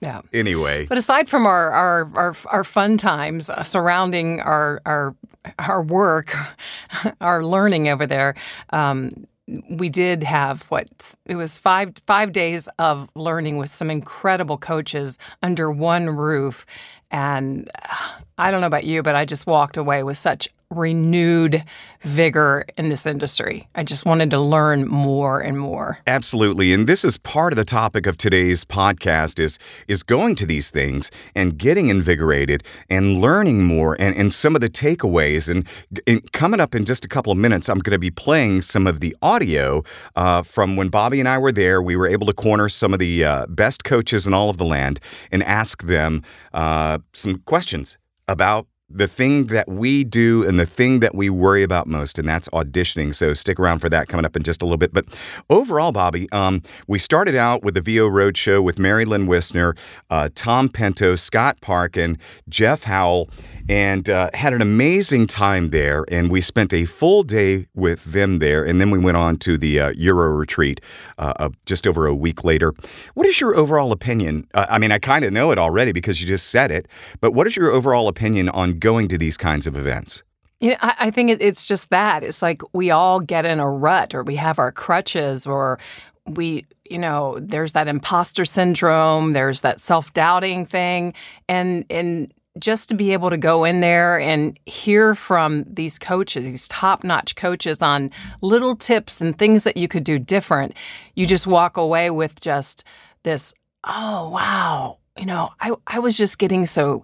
Yeah. 0.00 0.22
Anyway, 0.32 0.86
But 0.86 0.98
aside 0.98 1.28
from 1.28 1.46
our 1.46 1.70
our 1.70 2.10
our, 2.14 2.36
our 2.46 2.64
fun 2.64 2.96
times 2.96 3.50
uh, 3.50 3.62
surrounding 3.62 4.40
our 4.40 4.80
our 4.86 5.14
our 5.58 5.82
work, 5.82 6.34
our 7.20 7.44
learning 7.44 7.88
over 7.88 8.06
there, 8.06 8.34
um, 8.70 9.26
we 9.68 9.88
did 9.88 10.22
have 10.22 10.64
what 10.66 11.16
it 11.26 11.36
was 11.36 11.58
five 11.58 11.94
five 12.06 12.32
days 12.32 12.68
of 12.78 13.08
learning 13.14 13.58
with 13.58 13.74
some 13.74 13.90
incredible 13.90 14.58
coaches 14.58 15.18
under 15.42 15.70
one 15.70 16.08
roof, 16.10 16.64
and 17.10 17.70
uh, 17.82 17.96
I 18.38 18.50
don't 18.50 18.60
know 18.60 18.66
about 18.66 18.84
you, 18.84 19.02
but 19.02 19.14
I 19.14 19.24
just 19.24 19.46
walked 19.46 19.76
away 19.76 20.02
with 20.02 20.18
such 20.18 20.48
renewed 20.76 21.64
vigor 22.02 22.64
in 22.76 22.88
this 22.88 23.06
industry. 23.06 23.66
I 23.74 23.82
just 23.82 24.04
wanted 24.04 24.30
to 24.30 24.40
learn 24.40 24.86
more 24.86 25.40
and 25.40 25.58
more. 25.58 25.98
Absolutely. 26.06 26.72
And 26.72 26.86
this 26.86 27.04
is 27.04 27.16
part 27.18 27.52
of 27.52 27.56
the 27.56 27.64
topic 27.64 28.06
of 28.06 28.16
today's 28.16 28.64
podcast 28.64 29.40
is 29.40 29.58
is 29.88 30.02
going 30.02 30.34
to 30.36 30.46
these 30.46 30.70
things 30.70 31.10
and 31.34 31.58
getting 31.58 31.88
invigorated 31.88 32.62
and 32.90 33.20
learning 33.20 33.64
more 33.64 33.96
and, 33.98 34.14
and 34.14 34.32
some 34.32 34.54
of 34.54 34.60
the 34.60 34.68
takeaways. 34.68 35.48
And, 35.48 35.66
and 36.06 36.30
coming 36.32 36.60
up 36.60 36.74
in 36.74 36.84
just 36.84 37.04
a 37.04 37.08
couple 37.08 37.32
of 37.32 37.38
minutes, 37.38 37.68
I'm 37.68 37.78
going 37.78 37.92
to 37.92 37.98
be 37.98 38.10
playing 38.10 38.62
some 38.62 38.86
of 38.86 39.00
the 39.00 39.16
audio 39.22 39.82
uh, 40.16 40.42
from 40.42 40.76
when 40.76 40.88
Bobby 40.88 41.20
and 41.20 41.28
I 41.28 41.38
were 41.38 41.52
there. 41.52 41.80
We 41.80 41.96
were 41.96 42.06
able 42.06 42.26
to 42.26 42.32
corner 42.32 42.68
some 42.68 42.92
of 42.92 42.98
the 42.98 43.24
uh, 43.24 43.46
best 43.48 43.84
coaches 43.84 44.26
in 44.26 44.34
all 44.34 44.50
of 44.50 44.58
the 44.58 44.64
land 44.64 45.00
and 45.32 45.42
ask 45.42 45.82
them 45.84 46.22
uh, 46.52 46.98
some 47.12 47.38
questions 47.40 47.98
about 48.28 48.66
the 48.94 49.08
thing 49.08 49.46
that 49.46 49.68
we 49.68 50.04
do 50.04 50.46
and 50.46 50.58
the 50.58 50.66
thing 50.66 51.00
that 51.00 51.14
we 51.14 51.28
worry 51.28 51.64
about 51.64 51.88
most, 51.88 52.18
and 52.18 52.28
that's 52.28 52.48
auditioning. 52.50 53.12
So 53.12 53.34
stick 53.34 53.58
around 53.58 53.80
for 53.80 53.88
that 53.88 54.08
coming 54.08 54.24
up 54.24 54.36
in 54.36 54.44
just 54.44 54.62
a 54.62 54.64
little 54.64 54.78
bit. 54.78 54.92
But 54.92 55.04
overall, 55.50 55.90
Bobby, 55.90 56.30
um, 56.30 56.62
we 56.86 57.00
started 57.00 57.34
out 57.34 57.64
with 57.64 57.74
the 57.74 57.80
VO 57.80 58.08
Roadshow 58.08 58.62
with 58.62 58.78
Mary 58.78 59.04
Lynn 59.04 59.26
Wissner, 59.26 59.76
uh, 60.10 60.28
Tom 60.34 60.68
Pento, 60.68 61.18
Scott 61.18 61.60
Parkin, 61.60 62.18
Jeff 62.48 62.84
Howell, 62.84 63.28
and 63.68 64.08
uh, 64.08 64.30
had 64.34 64.52
an 64.52 64.62
amazing 64.62 65.26
time 65.26 65.70
there. 65.70 66.04
And 66.10 66.30
we 66.30 66.40
spent 66.40 66.72
a 66.72 66.84
full 66.84 67.24
day 67.24 67.66
with 67.74 68.04
them 68.04 68.38
there. 68.38 68.62
And 68.64 68.80
then 68.80 68.90
we 68.90 68.98
went 68.98 69.16
on 69.16 69.38
to 69.38 69.58
the 69.58 69.80
uh, 69.80 69.92
Euro 69.96 70.28
retreat 70.28 70.80
uh, 71.18 71.48
just 71.66 71.86
over 71.86 72.06
a 72.06 72.14
week 72.14 72.44
later. 72.44 72.74
What 73.14 73.26
is 73.26 73.40
your 73.40 73.56
overall 73.56 73.90
opinion? 73.90 74.44
Uh, 74.54 74.66
I 74.70 74.78
mean, 74.78 74.92
I 74.92 74.98
kind 74.98 75.24
of 75.24 75.32
know 75.32 75.50
it 75.50 75.58
already 75.58 75.90
because 75.90 76.20
you 76.20 76.28
just 76.28 76.48
said 76.50 76.70
it, 76.70 76.86
but 77.20 77.32
what 77.32 77.46
is 77.46 77.56
your 77.56 77.70
overall 77.70 78.06
opinion 78.06 78.48
on 78.50 78.78
going 78.84 79.08
to 79.08 79.18
these 79.18 79.36
kinds 79.36 79.66
of 79.66 79.76
events? 79.76 80.22
You 80.60 80.70
know, 80.70 80.76
I, 80.80 80.94
I 81.00 81.10
think 81.10 81.30
it, 81.30 81.42
it's 81.42 81.66
just 81.66 81.90
that. 81.90 82.22
It's 82.22 82.42
like 82.42 82.62
we 82.72 82.90
all 82.90 83.18
get 83.18 83.44
in 83.44 83.58
a 83.58 83.68
rut 83.68 84.14
or 84.14 84.22
we 84.22 84.36
have 84.36 84.58
our 84.58 84.70
crutches 84.70 85.46
or 85.46 85.80
we, 86.26 86.66
you 86.88 86.98
know, 86.98 87.38
there's 87.40 87.72
that 87.72 87.88
imposter 87.88 88.44
syndrome, 88.44 89.32
there's 89.32 89.62
that 89.62 89.80
self 89.80 90.12
doubting 90.12 90.64
thing. 90.64 91.14
And, 91.48 91.84
and, 91.90 92.32
just 92.58 92.88
to 92.88 92.94
be 92.94 93.12
able 93.12 93.30
to 93.30 93.36
go 93.36 93.64
in 93.64 93.80
there 93.80 94.20
and 94.20 94.58
hear 94.64 95.16
from 95.16 95.64
these 95.66 95.98
coaches, 95.98 96.44
these 96.44 96.68
top 96.68 97.02
notch 97.02 97.34
coaches 97.34 97.82
on 97.82 98.12
little 98.42 98.76
tips 98.76 99.20
and 99.20 99.36
things 99.36 99.64
that 99.64 99.76
you 99.76 99.88
could 99.88 100.04
do 100.04 100.20
different, 100.20 100.72
you 101.16 101.26
just 101.26 101.48
walk 101.48 101.76
away 101.76 102.10
with 102.10 102.40
just 102.40 102.84
this, 103.24 103.52
oh, 103.82 104.28
wow. 104.28 104.98
You 105.18 105.26
know, 105.26 105.50
I, 105.60 105.72
I 105.88 105.98
was 105.98 106.16
just 106.16 106.38
getting 106.38 106.64
so 106.64 107.02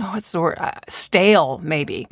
oh, 0.00 0.18
the 0.20 0.40
word? 0.40 0.58
Uh, 0.58 0.72
stale, 0.88 1.60
maybe. 1.62 2.06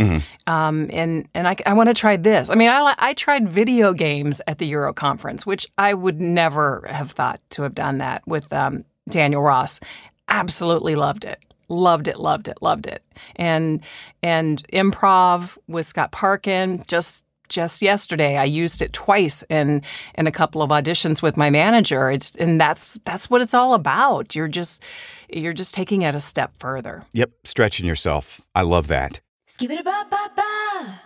Um, 0.47 0.89
and 0.93 1.29
and 1.35 1.49
I, 1.49 1.57
I 1.67 1.73
want 1.75 1.89
to 1.89 1.95
try 1.95 2.17
this. 2.17 2.51
I 2.51 2.55
mean, 2.55 2.69
I 2.69 2.95
I 2.99 3.15
tried 3.15 3.49
video 3.49 3.93
games 3.93 4.41
at 4.47 4.59
the 4.59 4.67
Euro 4.67 4.93
conference, 4.93 5.47
which 5.47 5.67
I 5.79 5.95
would 5.95 6.21
never 6.21 6.87
have 6.89 7.13
thought 7.13 7.41
to 7.51 7.63
have 7.63 7.75
done 7.75 7.99
that 7.99 8.27
with 8.27 8.53
um, 8.53 8.85
Daniel 9.09 9.43
Ross. 9.43 9.81
Absolutely 10.29 10.95
loved 10.95 11.25
it. 11.25 11.45
Loved 11.69 12.09
it. 12.09 12.19
Loved 12.19 12.49
it. 12.49 12.59
Loved 12.61 12.87
it. 12.87 13.03
And 13.37 13.81
and 14.23 14.63
improv 14.73 15.59
with 15.67 15.87
Scott 15.87 16.13
Parkin 16.13 16.83
just. 16.87 17.25
Just 17.53 17.83
yesterday, 17.83 18.39
I 18.39 18.45
used 18.45 18.81
it 18.81 18.95
twice 18.95 19.45
in 19.51 19.83
in 20.15 20.27
a 20.27 20.33
couple 20.33 20.63
of 20.63 20.71
auditions 20.71 21.21
with 21.21 21.37
my 21.37 21.51
manager. 21.51 22.11
It's 22.11 22.35
and 22.37 22.59
that's 22.59 22.99
that's 23.05 23.29
what 23.29 23.43
it's 23.43 23.53
all 23.53 23.75
about. 23.75 24.35
You're 24.35 24.49
just 24.49 24.83
you're 25.29 25.53
just 25.53 25.75
taking 25.75 26.01
it 26.01 26.15
a 26.15 26.21
step 26.21 26.53
further. 26.59 27.03
Yep, 27.13 27.31
stretching 27.45 27.85
yourself. 27.85 28.41
I 28.55 28.63
love 28.63 28.89
that. 28.89 29.21
Skip 29.47 29.71
it 29.71 29.85
ba 29.85 30.07
ba 30.09 30.31
ba. 30.35 31.01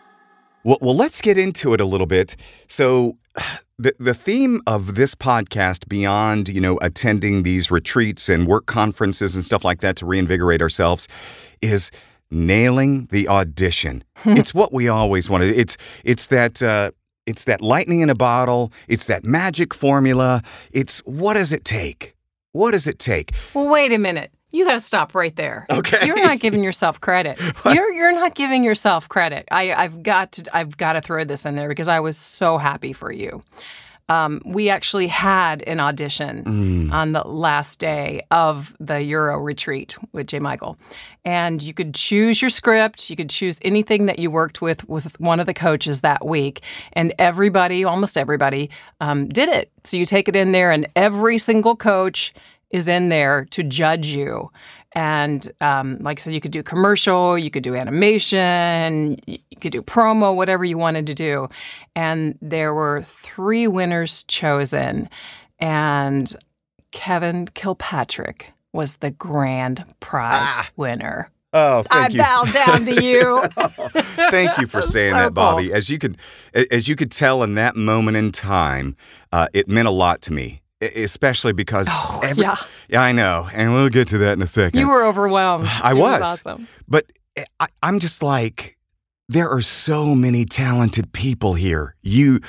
Well, 0.63 0.79
well, 0.81 0.95
let's 0.95 1.21
get 1.21 1.37
into 1.37 1.75
it 1.75 1.81
a 1.81 1.85
little 1.85 2.07
bit. 2.07 2.37
So, 2.69 3.19
the 3.79 3.97
the 3.99 4.15
theme 4.15 4.61
of 4.69 4.95
this 4.95 5.17
podcast, 5.17 5.89
beyond 5.89 6.49
you 6.49 6.61
know 6.61 6.79
attending 6.81 7.43
these 7.43 7.73
retreats 7.73 8.29
and 8.29 8.47
work 8.47 8.67
conferences 8.67 9.35
and 9.35 9.43
stuff 9.43 9.65
like 9.65 9.81
that 9.81 9.97
to 9.97 10.07
reinvigorate 10.07 10.63
ourselves, 10.63 11.09
is 11.61 11.91
nailing 12.31 13.07
the 13.07 13.29
audition. 13.29 14.05
it's 14.25 14.55
what 14.55 14.73
we 14.73 14.89
always 14.89 15.29
wanted. 15.31 15.57
It's 15.57 15.77
it's 16.05 16.27
that. 16.29 16.63
Uh, 16.63 16.91
it's 17.27 17.45
that 17.47 17.61
lightning 17.61 18.03
in 18.03 18.09
a 18.09 18.15
bottle. 18.15 18.73
It's 18.87 19.07
that 19.07 19.25
magic 19.25 19.75
formula. 19.75 20.43
It's 20.71 21.01
what 21.01 21.35
does 21.35 21.53
it 21.53 21.65
take? 21.65 22.15
What 22.53 22.71
does 22.71 22.87
it 22.87 23.01
take? 23.01 23.33
Well, 23.53 23.69
wait 23.69 23.93
a 23.93 23.99
minute. 23.99 24.31
You 24.51 24.65
got 24.65 24.75
to 24.75 24.81
stop 24.81 25.15
right 25.15 25.35
there. 25.35 25.67
Okay. 25.69 26.07
You're 26.07 26.23
not 26.23 26.39
giving 26.39 26.63
yourself 26.63 27.01
credit. 27.01 27.39
you're 27.67 27.93
you're 27.93 28.15
not 28.15 28.35
giving 28.35 28.65
yourself 28.65 29.09
credit. 29.09 29.47
I 29.51 29.73
I've 29.73 30.03
got 30.03 30.33
to 30.33 30.57
I've 30.57 30.77
got 30.77 30.93
to 30.93 31.01
throw 31.01 31.25
this 31.25 31.45
in 31.45 31.57
there 31.57 31.69
because 31.69 31.89
I 31.89 32.01
was 32.01 32.17
so 32.17 32.57
happy 32.59 32.93
for 32.93 33.11
you. 33.11 33.43
Um, 34.09 34.41
we 34.45 34.71
actually 34.71 35.09
had 35.09 35.63
an 35.65 35.81
audition 35.81 36.91
on 36.93 37.13
the 37.13 37.27
last 37.27 37.81
day 37.81 38.23
of 38.31 38.77
the 38.79 39.03
Euro 39.03 39.39
retreat 39.39 39.97
with 40.13 40.29
J. 40.29 40.39
Michael, 40.39 40.79
and 41.25 41.61
you 41.61 41.75
could 41.75 41.93
choose 41.95 42.41
your 42.41 42.51
script. 42.51 43.11
You 43.11 43.17
could 43.17 43.31
choose 43.31 43.59
anything 43.63 44.07
that 44.07 44.19
you 44.21 44.31
worked 44.31 44.63
with 44.63 44.89
with 44.89 45.19
one 45.19 45.41
of 45.41 45.47
the 45.47 45.55
coaches 45.55 46.03
that 46.03 46.25
week, 46.25 46.63
and 46.93 47.13
everybody, 47.19 47.83
almost 47.83 48.17
everybody, 48.17 48.71
um, 49.01 49.29
did 49.29 49.49
it. 49.49 49.73
So 49.83 49.97
you 49.97 50.07
take 50.07 50.29
it 50.29 50.37
in 50.37 50.53
there, 50.53 50.71
and 50.71 50.87
every 50.95 51.39
single 51.39 51.75
coach 51.75 52.33
is 52.71 52.89
in 52.89 53.09
there 53.09 53.45
to 53.47 53.63
judge 53.63 54.07
you. 54.09 54.51
And 54.97 55.53
um, 55.61 55.99
like 56.01 56.19
I 56.19 56.23
said, 56.23 56.33
you 56.33 56.41
could 56.41 56.53
do 56.53 56.63
commercial, 56.63 57.37
you 57.37 57.51
could 57.51 57.63
do 57.63 57.75
animation, 57.77 59.19
you 59.27 59.39
could 59.61 59.73
do 59.73 59.83
promo, 59.83 60.35
whatever 60.35 60.65
you 60.65 60.79
wanted 60.79 61.07
to 61.09 61.15
do. 61.15 61.49
And 61.95 62.39
there 62.41 62.73
were 62.73 63.03
three 63.03 63.67
winners 63.69 64.25
chosen, 64.25 65.11
and 65.59 66.35
Kevin 66.93 67.47
Kilpatrick 67.49 68.55
was 68.73 68.97
the 68.97 69.11
grand 69.11 69.85
prize 70.01 70.71
winner. 70.77 71.31
Oh, 71.53 71.85
I 71.91 72.09
thank 72.09 72.15
you. 72.15 72.19
bow 72.21 72.45
down 72.45 72.85
to 72.87 73.05
you. 73.05 73.43
Thank 74.31 74.59
you 74.59 74.67
for 74.67 74.83
saying 74.83 75.13
so 75.13 75.17
that, 75.19 75.35
Bobby. 75.35 75.69
cool. 75.69 75.77
As 75.77 75.89
you 75.89 75.99
could, 75.99 76.19
as 76.53 76.87
you 76.89 76.97
could 76.97 77.11
tell 77.11 77.43
in 77.43 77.53
that 77.53 77.77
moment 77.77 78.17
in 78.17 78.31
time, 78.33 78.97
uh, 79.33 79.47
it 79.55 79.67
meant 79.69 79.89
a 79.89 79.93
lot 79.93 80.21
to 80.23 80.33
me, 80.35 80.61
especially 80.81 81.53
because 81.53 81.89
every- 82.23 82.45
yeah. 82.45 82.57
yeah, 82.89 83.03
I 83.03 83.13
know, 83.13 83.49
and 83.53 83.73
we'll 83.75 83.89
get 83.89 84.09
to 84.09 84.19
that 84.19 84.33
in 84.35 84.43
a 84.43 84.47
second. 84.47 84.81
you 84.81 84.89
were 84.89 85.05
overwhelmed. 85.05 85.67
I 85.83 85.93
It 85.93 85.97
was. 85.97 86.21
awesome. 86.21 86.69
but 86.89 87.07
I, 87.61 87.67
I'm 87.83 87.99
just 87.99 88.23
like, 88.23 88.77
there 89.29 89.49
are 89.49 89.61
so 89.63 90.15
many 90.15 90.45
talented 90.45 91.13
people 91.13 91.55
here. 91.55 91.95
You, 92.03 92.41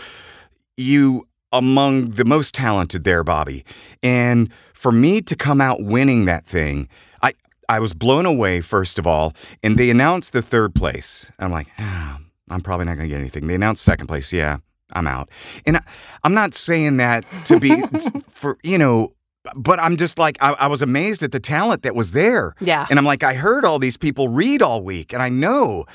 you 0.76 1.28
among 1.52 2.12
the 2.12 2.26
most 2.26 2.54
talented 2.54 3.04
there, 3.04 3.24
Bobby, 3.24 3.64
and 4.04 4.52
for 4.74 4.92
me 4.92 5.22
to 5.22 5.36
come 5.36 5.60
out 5.62 5.82
winning 5.82 6.26
that 6.26 6.46
thing, 6.46 6.88
I 7.24 7.34
I 7.70 7.80
was 7.80 7.94
blown 7.94 8.26
away 8.26 8.62
first 8.62 9.00
of 9.00 9.08
all, 9.08 9.34
and 9.64 9.78
they 9.78 9.90
announced 9.90 10.34
the 10.34 10.42
third 10.42 10.76
place. 10.76 11.32
I'm 11.40 11.52
like, 11.52 11.68
ah, 11.80 12.20
I'm 12.50 12.62
probably 12.62 12.86
not 12.86 12.96
going 12.98 13.10
to 13.10 13.14
get 13.14 13.20
anything. 13.20 13.48
They 13.48 13.56
announced 13.56 13.84
second 13.84 14.08
place. 14.08 14.32
Yeah, 14.32 14.58
I'm 14.94 15.08
out. 15.08 15.30
And 15.66 15.78
I, 15.78 15.82
I'm 16.24 16.34
not 16.34 16.54
saying 16.54 16.98
that 16.98 17.26
to 17.46 17.60
be 17.60 17.82
for 18.30 18.58
you 18.64 18.78
know. 18.78 19.12
But 19.56 19.80
I'm 19.80 19.96
just 19.96 20.20
like 20.20 20.38
I, 20.42 20.54
I 20.60 20.68
was 20.68 20.82
amazed 20.82 21.24
at 21.24 21.32
the 21.32 21.40
talent 21.40 21.84
that 21.84 21.96
was 21.96 22.12
there. 22.12 22.54
Yeah. 22.60 22.86
And 22.90 23.00
I'm 23.00 23.06
like, 23.06 23.24
I 23.24 23.34
heard 23.34 23.64
all 23.64 23.80
these 23.80 23.96
people 23.96 24.28
read 24.28 24.62
all 24.62 24.84
week, 24.84 25.14
and 25.14 25.24
I 25.24 25.30
know. 25.30 25.86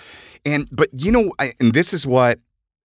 And 0.46 0.68
but 0.72 0.88
you 0.92 1.12
know, 1.12 1.32
I, 1.38 1.52
and 1.61 1.75
this 1.75 1.92
is 1.92 2.06
what 2.06 2.38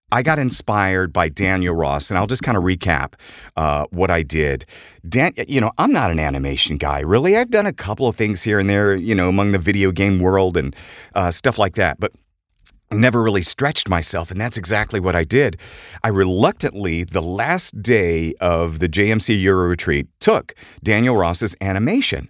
I 0.10 0.24
got 0.24 0.40
inspired 0.40 1.12
by 1.12 1.28
Daniel 1.28 1.76
Ross, 1.76 2.10
and 2.10 2.18
I'll 2.18 2.28
just 2.28 2.42
kind 2.42 2.58
of 2.58 2.64
recap 2.64 3.14
uh, 3.58 3.88
what 3.92 4.10
I 4.10 4.24
did. 4.24 4.66
Dan, 5.08 5.32
you 5.50 5.60
know, 5.60 5.72
I'm 5.78 5.92
not 5.92 6.12
an 6.12 6.20
animation 6.20 6.78
guy, 6.78 7.02
really. 7.02 7.36
I've 7.36 7.52
done 7.52 7.66
a 7.66 7.74
couple 7.74 8.08
of 8.08 8.16
things 8.16 8.44
here 8.44 8.58
and 8.58 8.70
there, 8.70 8.96
you 8.96 9.14
know, 9.14 9.28
among 9.28 9.52
the 9.52 9.58
video 9.58 9.92
game 9.92 10.20
world 10.20 10.56
and 10.56 10.74
uh, 11.14 11.32
stuff 11.32 11.58
like 11.60 11.76
that, 11.76 12.00
but 12.00 12.14
never 12.91 13.22
really 13.22 13.44
stretched 13.44 13.89
myself, 13.89 14.32
and 14.32 14.39
that's 14.39 14.58
exactly 14.58 15.00
what 15.00 15.15
I 15.15 15.24
did. 15.24 15.58
I 16.03 16.10
reluctantly, 16.10 17.03
the 17.03 17.22
last 17.22 17.82
day 17.82 18.34
of 18.39 18.79
the 18.79 18.88
JMC 18.88 19.41
Euro 19.44 19.67
retreat, 19.67 20.08
took 20.20 20.53
Daniel 20.84 21.15
Ross's 21.15 21.56
animation, 21.62 22.29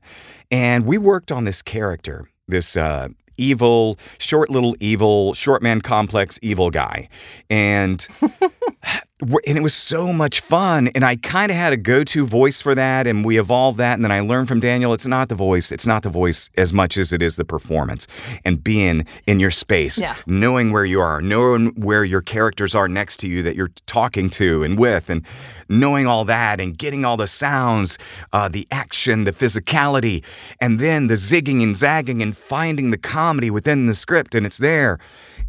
and 0.51 0.85
we 0.85 0.97
worked 0.97 1.31
on 1.31 1.43
this 1.43 1.61
character, 1.61 2.29
this 2.47 2.75
uh, 2.75 3.09
evil, 3.37 3.97
short 4.17 4.49
little 4.49 4.75
evil, 4.79 5.33
short 5.33 5.61
man 5.61 5.81
complex 5.81 6.39
evil 6.41 6.69
guy, 6.71 7.09
and. 7.49 8.07
And 9.19 9.57
it 9.57 9.63
was 9.63 9.74
so 9.74 10.13
much 10.13 10.41
fun 10.41 10.89
and 10.93 11.03
i 11.03 11.15
kind 11.15 11.50
of 11.50 11.57
had 11.57 11.74
a 11.74 11.77
go-to 11.77 12.24
voice 12.24 12.62
for 12.62 12.75
that 12.75 13.07
and 13.07 13.25
we 13.25 13.39
evolved 13.39 13.79
that 13.79 13.95
and 13.95 14.03
then 14.03 14.12
i 14.12 14.19
learned 14.19 14.47
from 14.47 14.59
daniel 14.59 14.93
it's 14.93 15.07
not 15.07 15.27
the 15.27 15.33
voice 15.33 15.71
it's 15.71 15.88
not 15.88 16.03
the 16.03 16.09
voice 16.09 16.51
as 16.55 16.71
much 16.71 16.97
as 16.97 17.12
it 17.12 17.24
is 17.24 17.36
the 17.36 17.43
performance 17.43 18.05
and 18.45 18.63
being 18.63 19.07
in 19.25 19.39
your 19.39 19.50
space 19.50 20.00
Yeah. 20.00 20.15
knowing 20.27 20.71
where 20.71 20.86
you 20.86 21.01
are 21.01 21.19
knowing 21.19 21.69
where 21.75 22.03
your 22.03 22.21
characters 22.21 22.75
are 22.75 22.88
next 22.88 23.17
to 23.21 23.27
you 23.27 23.41
that 23.41 23.55
you're 23.55 23.71
talking 23.88 24.29
to 24.31 24.62
and 24.63 24.77
with 24.77 25.09
and 25.09 25.24
knowing 25.67 26.05
all 26.05 26.24
that 26.25 26.59
and 26.62 26.77
getting 26.77 27.03
all 27.03 27.17
the 27.17 27.25
sounds 27.27 27.97
uh, 28.33 28.47
the 28.47 28.67
action 28.69 29.24
the 29.24 29.31
physicality 29.31 30.24
and 30.62 30.79
then 30.79 31.07
the 31.07 31.15
zigging 31.15 31.63
and 31.63 31.75
zagging 31.75 32.21
and 32.21 32.38
finding 32.38 32.91
the 32.91 33.00
comedy 33.00 33.50
within 33.50 33.88
the 33.88 33.95
script 33.95 34.36
and 34.36 34.45
it's 34.45 34.59
there 34.59 35.00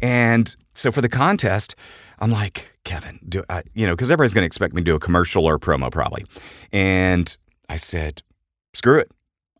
and 0.01 0.55
so 0.73 0.91
for 0.91 1.01
the 1.01 1.09
contest 1.09 1.75
I'm 2.19 2.31
like, 2.31 2.73
Kevin, 2.83 3.19
do 3.27 3.43
I, 3.49 3.63
you 3.73 3.87
know, 3.87 3.93
because 3.93 4.11
everybody's 4.11 4.33
going 4.33 4.43
to 4.43 4.47
expect 4.47 4.73
me 4.73 4.81
to 4.81 4.85
do 4.85 4.95
a 4.95 4.99
commercial 4.99 5.45
or 5.45 5.55
a 5.55 5.59
promo 5.59 5.91
probably. 5.91 6.25
And 6.71 7.35
I 7.69 7.77
said, 7.77 8.21
screw 8.73 8.99
it. 8.99 9.11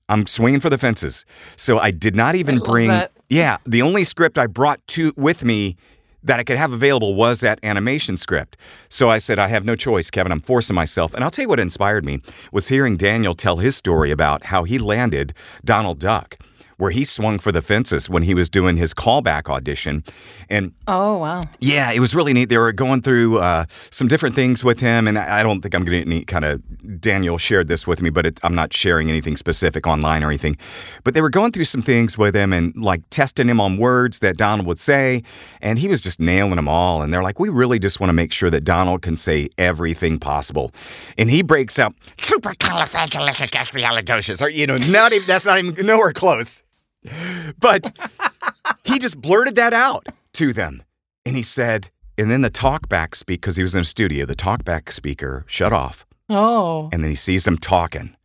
I'm 0.10 0.26
swinging 0.28 0.60
for 0.60 0.70
the 0.70 0.78
fences. 0.78 1.26
So 1.56 1.78
I 1.78 1.92
did 1.92 2.16
not 2.16 2.36
even 2.36 2.60
bring, 2.60 2.88
that. 2.90 3.12
yeah, 3.30 3.58
the 3.66 3.82
only 3.82 4.04
script 4.04 4.38
I 4.38 4.48
brought 4.48 4.86
to 4.88 5.14
with 5.16 5.44
me 5.44 5.78
that 6.24 6.40
I 6.40 6.44
could 6.44 6.58
have 6.58 6.74
available 6.74 7.16
was 7.16 7.42
that 7.42 7.60
animation 7.64 8.18
script. 8.18 8.58
So 8.90 9.10
I 9.10 9.20
said, 9.20 9.40
I 9.40 9.48
have 9.48 9.64
no 9.64 9.76
choice, 9.76 10.10
Kevin. 10.10 10.32
I'm 10.32 10.42
forcing 10.42 10.76
myself. 10.76 11.14
And 11.14 11.24
I'll 11.24 11.32
tell 11.32 11.44
you 11.44 11.50
what 11.50 11.60
inspired 11.60 12.04
me 12.04 12.22
was 12.52 12.68
hearing 12.68 12.98
Daniel 12.98 13.34
tell 13.34 13.58
his 13.58 13.78
story 13.78 14.12
about 14.12 14.46
how 14.46 14.64
he 14.64 14.80
landed 14.80 15.34
Donald 15.64 16.00
Duck, 16.00 16.36
where 16.80 16.92
he 16.92 17.04
swung 17.06 17.40
for 17.40 17.52
the 17.52 17.62
fences 17.62 18.10
when 18.10 18.24
he 18.24 18.34
was 18.34 18.50
doing 18.50 18.78
his 18.78 18.94
callback 18.94 19.50
audition. 19.50 20.04
And 20.50 20.74
Oh 20.88 21.18
wow. 21.20 21.42
yeah, 21.60 21.92
it 21.92 22.00
was 22.00 22.16
really 22.16 22.34
neat. 22.34 22.50
They 22.50 22.58
were 22.58 22.72
going 22.72 23.02
through 23.02 23.40
uh, 23.40 23.66
some 23.92 24.08
different 24.08 24.36
things 24.36 24.64
with 24.64 24.80
him, 24.80 25.08
and 25.08 25.20
I 25.20 25.44
don't 25.44 25.62
think 25.62 25.76
I'm 25.76 25.86
going 25.86 26.10
to 26.10 26.26
kind 26.26 26.46
of. 26.46 26.62
Daniel 27.00 27.38
shared 27.38 27.68
this 27.68 27.86
with 27.86 28.02
me, 28.02 28.10
but 28.10 28.26
it, 28.26 28.40
I'm 28.42 28.56
not 28.56 28.74
sharing 28.74 29.10
anything 29.10 29.38
specific 29.38 29.86
online 29.86 30.24
or 30.24 30.28
anything. 30.28 30.58
But 31.04 31.14
they 31.14 31.22
were 31.22 31.30
going 31.30 31.52
through 31.52 31.66
some 31.66 31.84
things 31.84 32.18
with 32.18 32.36
him 32.36 32.52
and 32.52 32.76
like 32.76 33.02
testing 33.10 33.48
him 33.48 33.62
on 33.62 33.78
words 33.78 34.20
that 34.20 34.38
Donald 34.38 34.66
would 34.66 34.80
say, 34.80 35.22
and 35.62 35.78
he 35.78 35.88
was 35.88 36.02
just 36.02 36.20
nailing 36.20 36.56
them 36.56 36.68
all. 36.68 37.02
And 37.02 37.14
they're 37.14 37.22
like, 37.22 37.40
we 37.40 37.50
really 37.50 37.78
just 37.78 38.00
want 38.00 38.10
to 38.10 38.14
make 38.14 38.32
sure 38.34 38.50
that 38.50 38.64
Donald 38.64 39.02
can 39.02 39.18
say 39.18 39.50
everything 39.58 40.20
possible. 40.20 40.72
And 41.18 41.30
he 41.30 41.44
breaks 41.44 41.78
out 41.78 41.94
supercalifragilisticexpialidocious, 42.18 44.42
or 44.42 44.50
you 44.50 44.66
know, 44.66 44.78
not 44.90 45.14
even 45.14 45.28
that's 45.28 45.46
not 45.46 45.60
even 45.60 45.86
nowhere 45.86 46.14
close. 46.14 46.64
But 47.60 47.98
he 48.84 49.00
just 49.00 49.20
blurted 49.20 49.56
that 49.56 49.74
out 49.74 50.06
to 50.34 50.54
them. 50.54 50.84
And 51.26 51.36
he 51.36 51.44
said, 51.44 51.90
and 52.18 52.30
then 52.30 52.42
the 52.42 52.52
talkback 52.52 53.16
speak, 53.16 53.42
because 53.42 53.56
he 53.56 53.62
was 53.62 53.76
in 53.76 53.82
a 53.82 53.86
studio, 53.86 54.26
the 54.26 54.36
talkback 54.36 54.92
speaker 54.92 55.46
shut 55.48 55.72
off. 55.72 56.06
Oh. 56.30 56.90
And 56.92 57.04
then 57.04 57.10
he 57.10 57.16
sees 57.16 57.46
them 57.46 57.58
talking. 57.58 58.16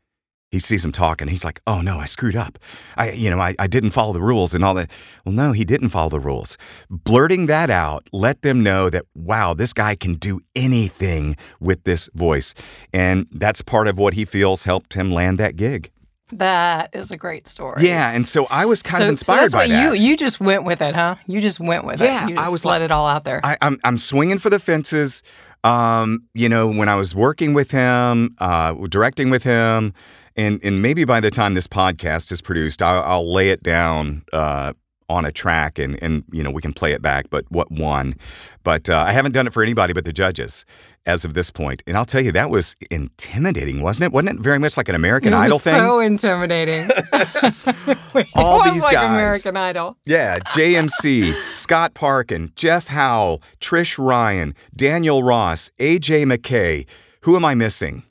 He 0.50 0.60
sees 0.60 0.82
them 0.82 0.92
talking. 0.92 1.26
He's 1.26 1.44
like, 1.44 1.60
oh 1.66 1.80
no, 1.80 1.98
I 1.98 2.06
screwed 2.06 2.36
up. 2.36 2.58
I, 2.96 3.10
you 3.10 3.28
know, 3.28 3.40
I, 3.40 3.56
I 3.58 3.66
didn't 3.66 3.90
follow 3.90 4.12
the 4.12 4.20
rules 4.20 4.54
and 4.54 4.64
all 4.64 4.74
that. 4.74 4.88
Well, 5.24 5.34
no, 5.34 5.50
he 5.50 5.64
didn't 5.64 5.88
follow 5.88 6.10
the 6.10 6.20
rules. 6.20 6.56
Blurting 6.88 7.46
that 7.46 7.70
out 7.70 8.08
let 8.12 8.42
them 8.42 8.62
know 8.62 8.88
that, 8.88 9.04
wow, 9.16 9.54
this 9.54 9.72
guy 9.72 9.96
can 9.96 10.14
do 10.14 10.40
anything 10.54 11.36
with 11.58 11.82
this 11.82 12.08
voice. 12.14 12.54
And 12.92 13.26
that's 13.32 13.62
part 13.62 13.88
of 13.88 13.98
what 13.98 14.14
he 14.14 14.24
feels 14.24 14.62
helped 14.62 14.94
him 14.94 15.10
land 15.10 15.38
that 15.38 15.56
gig. 15.56 15.90
That 16.38 16.94
is 16.94 17.10
a 17.10 17.16
great 17.16 17.46
story. 17.46 17.82
Yeah. 17.86 18.12
And 18.12 18.26
so 18.26 18.46
I 18.50 18.66
was 18.66 18.82
kind 18.82 18.98
so, 18.98 19.04
of 19.04 19.08
so 19.08 19.10
inspired 19.10 19.40
that's 19.42 19.52
by 19.54 19.68
that. 19.68 19.94
you 19.96 20.08
you 20.10 20.16
just 20.16 20.40
went 20.40 20.64
with 20.64 20.80
it, 20.82 20.94
huh? 20.94 21.16
You 21.26 21.40
just 21.40 21.60
went 21.60 21.84
with 21.84 22.00
Yeah, 22.00 22.24
it. 22.24 22.30
You 22.30 22.36
I 22.38 22.48
was 22.48 22.64
let 22.64 22.74
like- 22.80 22.82
it 22.82 22.90
all 22.90 23.06
out 23.06 23.24
there. 23.24 23.40
I, 23.44 23.56
I'm 23.62 23.78
I'm 23.84 23.98
swinging 23.98 24.38
for 24.38 24.50
the 24.50 24.58
fences. 24.58 25.22
Um, 25.62 26.24
you 26.34 26.48
know, 26.48 26.68
when 26.70 26.88
I 26.90 26.94
was 26.96 27.14
working 27.14 27.54
with 27.54 27.70
him, 27.70 28.34
uh, 28.38 28.74
directing 28.88 29.30
with 29.30 29.44
him, 29.44 29.94
and 30.36 30.60
and 30.62 30.82
maybe 30.82 31.04
by 31.04 31.20
the 31.20 31.30
time 31.30 31.54
this 31.54 31.66
podcast 31.66 32.30
is 32.32 32.42
produced, 32.42 32.82
I'll, 32.82 33.02
I'll 33.02 33.32
lay 33.32 33.48
it 33.50 33.62
down 33.62 34.24
uh, 34.32 34.74
on 35.08 35.24
a 35.24 35.32
track 35.32 35.78
and 35.78 36.02
and 36.02 36.24
you 36.32 36.42
know 36.42 36.50
we 36.50 36.62
can 36.62 36.72
play 36.72 36.92
it 36.92 37.02
back 37.02 37.26
but 37.30 37.44
what 37.50 37.70
won 37.70 38.14
but 38.62 38.88
uh, 38.88 39.04
i 39.06 39.12
haven't 39.12 39.32
done 39.32 39.46
it 39.46 39.52
for 39.52 39.62
anybody 39.62 39.92
but 39.92 40.04
the 40.04 40.12
judges 40.12 40.64
as 41.06 41.24
of 41.24 41.34
this 41.34 41.50
point 41.50 41.82
and 41.86 41.96
i'll 41.96 42.04
tell 42.06 42.22
you 42.22 42.32
that 42.32 42.48
was 42.48 42.74
intimidating 42.90 43.82
wasn't 43.82 44.02
it 44.04 44.12
wasn't 44.12 44.38
it 44.38 44.42
very 44.42 44.58
much 44.58 44.76
like 44.76 44.88
an 44.88 44.94
american 44.94 45.32
it 45.32 45.36
idol 45.36 45.58
thing 45.58 45.74
so 45.76 46.00
intimidating. 46.00 46.88
All 48.34 48.64
these 48.64 48.82
like 48.82 48.92
guys. 48.94 49.10
American 49.10 49.56
Idol. 49.56 49.96
yeah 50.06 50.38
jmc 50.38 51.34
scott 51.54 51.94
parkin 51.94 52.52
jeff 52.56 52.88
howell 52.88 53.42
trish 53.60 53.98
ryan 54.04 54.54
daniel 54.74 55.22
ross 55.22 55.70
aj 55.78 56.08
mckay 56.24 56.86
who 57.22 57.36
am 57.36 57.44
i 57.44 57.54
missing 57.54 58.02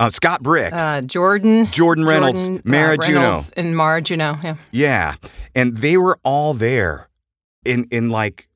uh, 0.00 0.10
scott 0.10 0.42
brick 0.42 0.72
Uh, 0.72 1.02
Jordan, 1.02 1.66
Jordan 1.70 2.04
Reynolds, 2.04 2.46
Jordan, 2.46 2.62
Mara 2.64 2.96
Junot. 2.96 3.22
Reynolds 3.22 3.50
and 3.56 3.76
Mara 3.76 4.02
Junot. 4.02 4.42
Yeah. 4.42 4.56
Yeah. 4.72 5.14
And 5.54 5.76
they 5.76 5.96
were 5.96 6.18
all 6.24 6.54
there 6.54 7.08
in 7.64 7.86
in 7.92 8.10
like 8.10 8.48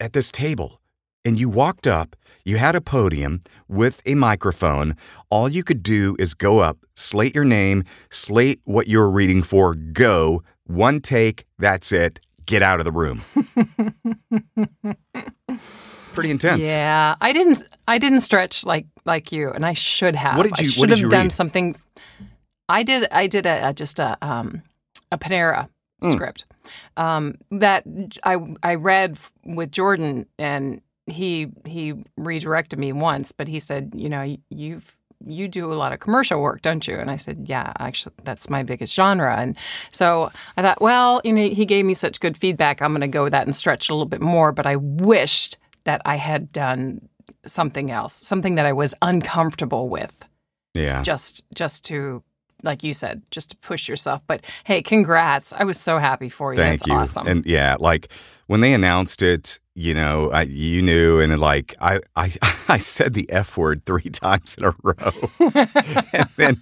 at 0.00 0.12
this 0.12 0.32
table. 0.32 0.80
And 1.24 1.38
you 1.38 1.48
walked 1.50 1.86
up, 1.86 2.16
you 2.44 2.56
had 2.56 2.74
a 2.74 2.80
podium 2.80 3.42
with 3.68 4.00
a 4.06 4.14
microphone. 4.14 4.96
All 5.30 5.48
you 5.48 5.62
could 5.62 5.82
do 5.82 6.16
is 6.18 6.32
go 6.32 6.60
up, 6.60 6.78
slate 6.94 7.34
your 7.34 7.44
name, 7.44 7.84
slate 8.10 8.60
what 8.64 8.88
you're 8.88 9.10
reading 9.10 9.42
for, 9.42 9.74
go, 9.74 10.42
one 10.64 11.00
take, 11.00 11.44
that's 11.58 11.92
it, 11.92 12.20
get 12.46 12.62
out 12.62 12.78
of 12.80 12.86
the 12.86 12.92
room. 12.92 13.22
Pretty 16.18 16.30
intense. 16.30 16.66
Yeah, 16.68 17.14
I 17.20 17.32
didn't. 17.32 17.62
I 17.86 17.98
didn't 17.98 18.20
stretch 18.20 18.64
like 18.64 18.86
like 19.04 19.32
you, 19.32 19.50
and 19.50 19.64
I 19.64 19.72
should 19.72 20.16
have. 20.16 20.36
What 20.36 20.44
did 20.44 20.52
I 20.58 20.62
you- 20.62 20.68
should 20.68 20.80
what 20.80 20.88
did 20.88 20.98
have 20.98 21.04
you 21.04 21.10
done 21.10 21.26
read? 21.26 21.32
something. 21.32 21.76
I 22.68 22.82
did. 22.82 23.08
I 23.10 23.26
did 23.26 23.46
a, 23.46 23.68
a 23.68 23.72
just 23.72 23.98
a 23.98 24.16
um 24.22 24.62
a 25.12 25.18
Panera 25.18 25.68
Hmm. 26.00 26.12
script 26.12 26.44
um 26.96 27.34
that 27.50 27.82
I 28.22 28.36
I 28.62 28.74
read 28.76 29.18
with 29.44 29.72
Jordan, 29.72 30.26
and 30.38 30.80
he 31.06 31.48
he 31.64 31.94
redirected 32.16 32.78
me 32.78 32.92
once, 32.92 33.32
but 33.32 33.48
he 33.48 33.58
said, 33.58 33.92
you 33.96 34.08
know, 34.08 34.36
you've 34.50 34.96
you 35.26 35.48
do 35.48 35.72
a 35.72 35.74
lot 35.74 35.92
of 35.92 35.98
commercial 35.98 36.40
work, 36.40 36.62
don't 36.62 36.86
you? 36.86 36.94
And 36.96 37.10
I 37.10 37.16
said, 37.16 37.48
yeah, 37.48 37.72
actually, 37.80 38.14
that's 38.22 38.48
my 38.48 38.62
biggest 38.62 38.94
genre. 38.94 39.34
And 39.36 39.56
so 39.90 40.30
I 40.56 40.62
thought, 40.62 40.80
well, 40.80 41.20
you 41.24 41.32
know, 41.32 41.48
he 41.48 41.64
gave 41.66 41.84
me 41.84 41.94
such 41.94 42.20
good 42.20 42.36
feedback. 42.38 42.80
I'm 42.80 42.92
going 42.92 43.00
to 43.00 43.08
go 43.08 43.24
with 43.24 43.32
that 43.32 43.44
and 43.44 43.56
stretch 43.56 43.88
a 43.90 43.94
little 43.94 44.06
bit 44.06 44.20
more. 44.20 44.52
But 44.52 44.64
I 44.66 44.76
wished 44.76 45.58
that 45.88 46.02
I 46.04 46.16
had 46.16 46.52
done 46.52 47.08
something 47.46 47.90
else, 47.90 48.12
something 48.14 48.56
that 48.56 48.66
I 48.66 48.74
was 48.74 48.94
uncomfortable 49.00 49.88
with, 49.88 50.22
Yeah. 50.74 51.02
just 51.02 51.46
just 51.54 51.82
to, 51.86 52.22
like 52.62 52.82
you 52.82 52.92
said, 52.92 53.22
just 53.30 53.48
to 53.50 53.56
push 53.56 53.88
yourself. 53.88 54.20
But 54.26 54.44
hey, 54.64 54.82
congrats! 54.82 55.54
I 55.54 55.64
was 55.64 55.80
so 55.80 55.98
happy 55.98 56.28
for 56.28 56.52
you. 56.52 56.58
Thank 56.58 56.80
That's 56.80 56.88
you. 56.88 56.94
Awesome. 56.94 57.26
And 57.26 57.46
yeah, 57.46 57.76
like 57.80 58.08
when 58.48 58.60
they 58.60 58.74
announced 58.74 59.22
it, 59.22 59.60
you 59.74 59.94
know, 59.94 60.30
I, 60.30 60.42
you 60.42 60.82
knew, 60.82 61.20
and 61.20 61.38
like 61.40 61.74
I, 61.80 62.00
I, 62.16 62.34
I 62.68 62.76
said 62.78 63.14
the 63.14 63.30
f 63.30 63.56
word 63.56 63.86
three 63.86 64.10
times 64.24 64.56
in 64.58 64.64
a 64.66 64.74
row, 64.82 65.12
and 66.12 66.28
then, 66.36 66.60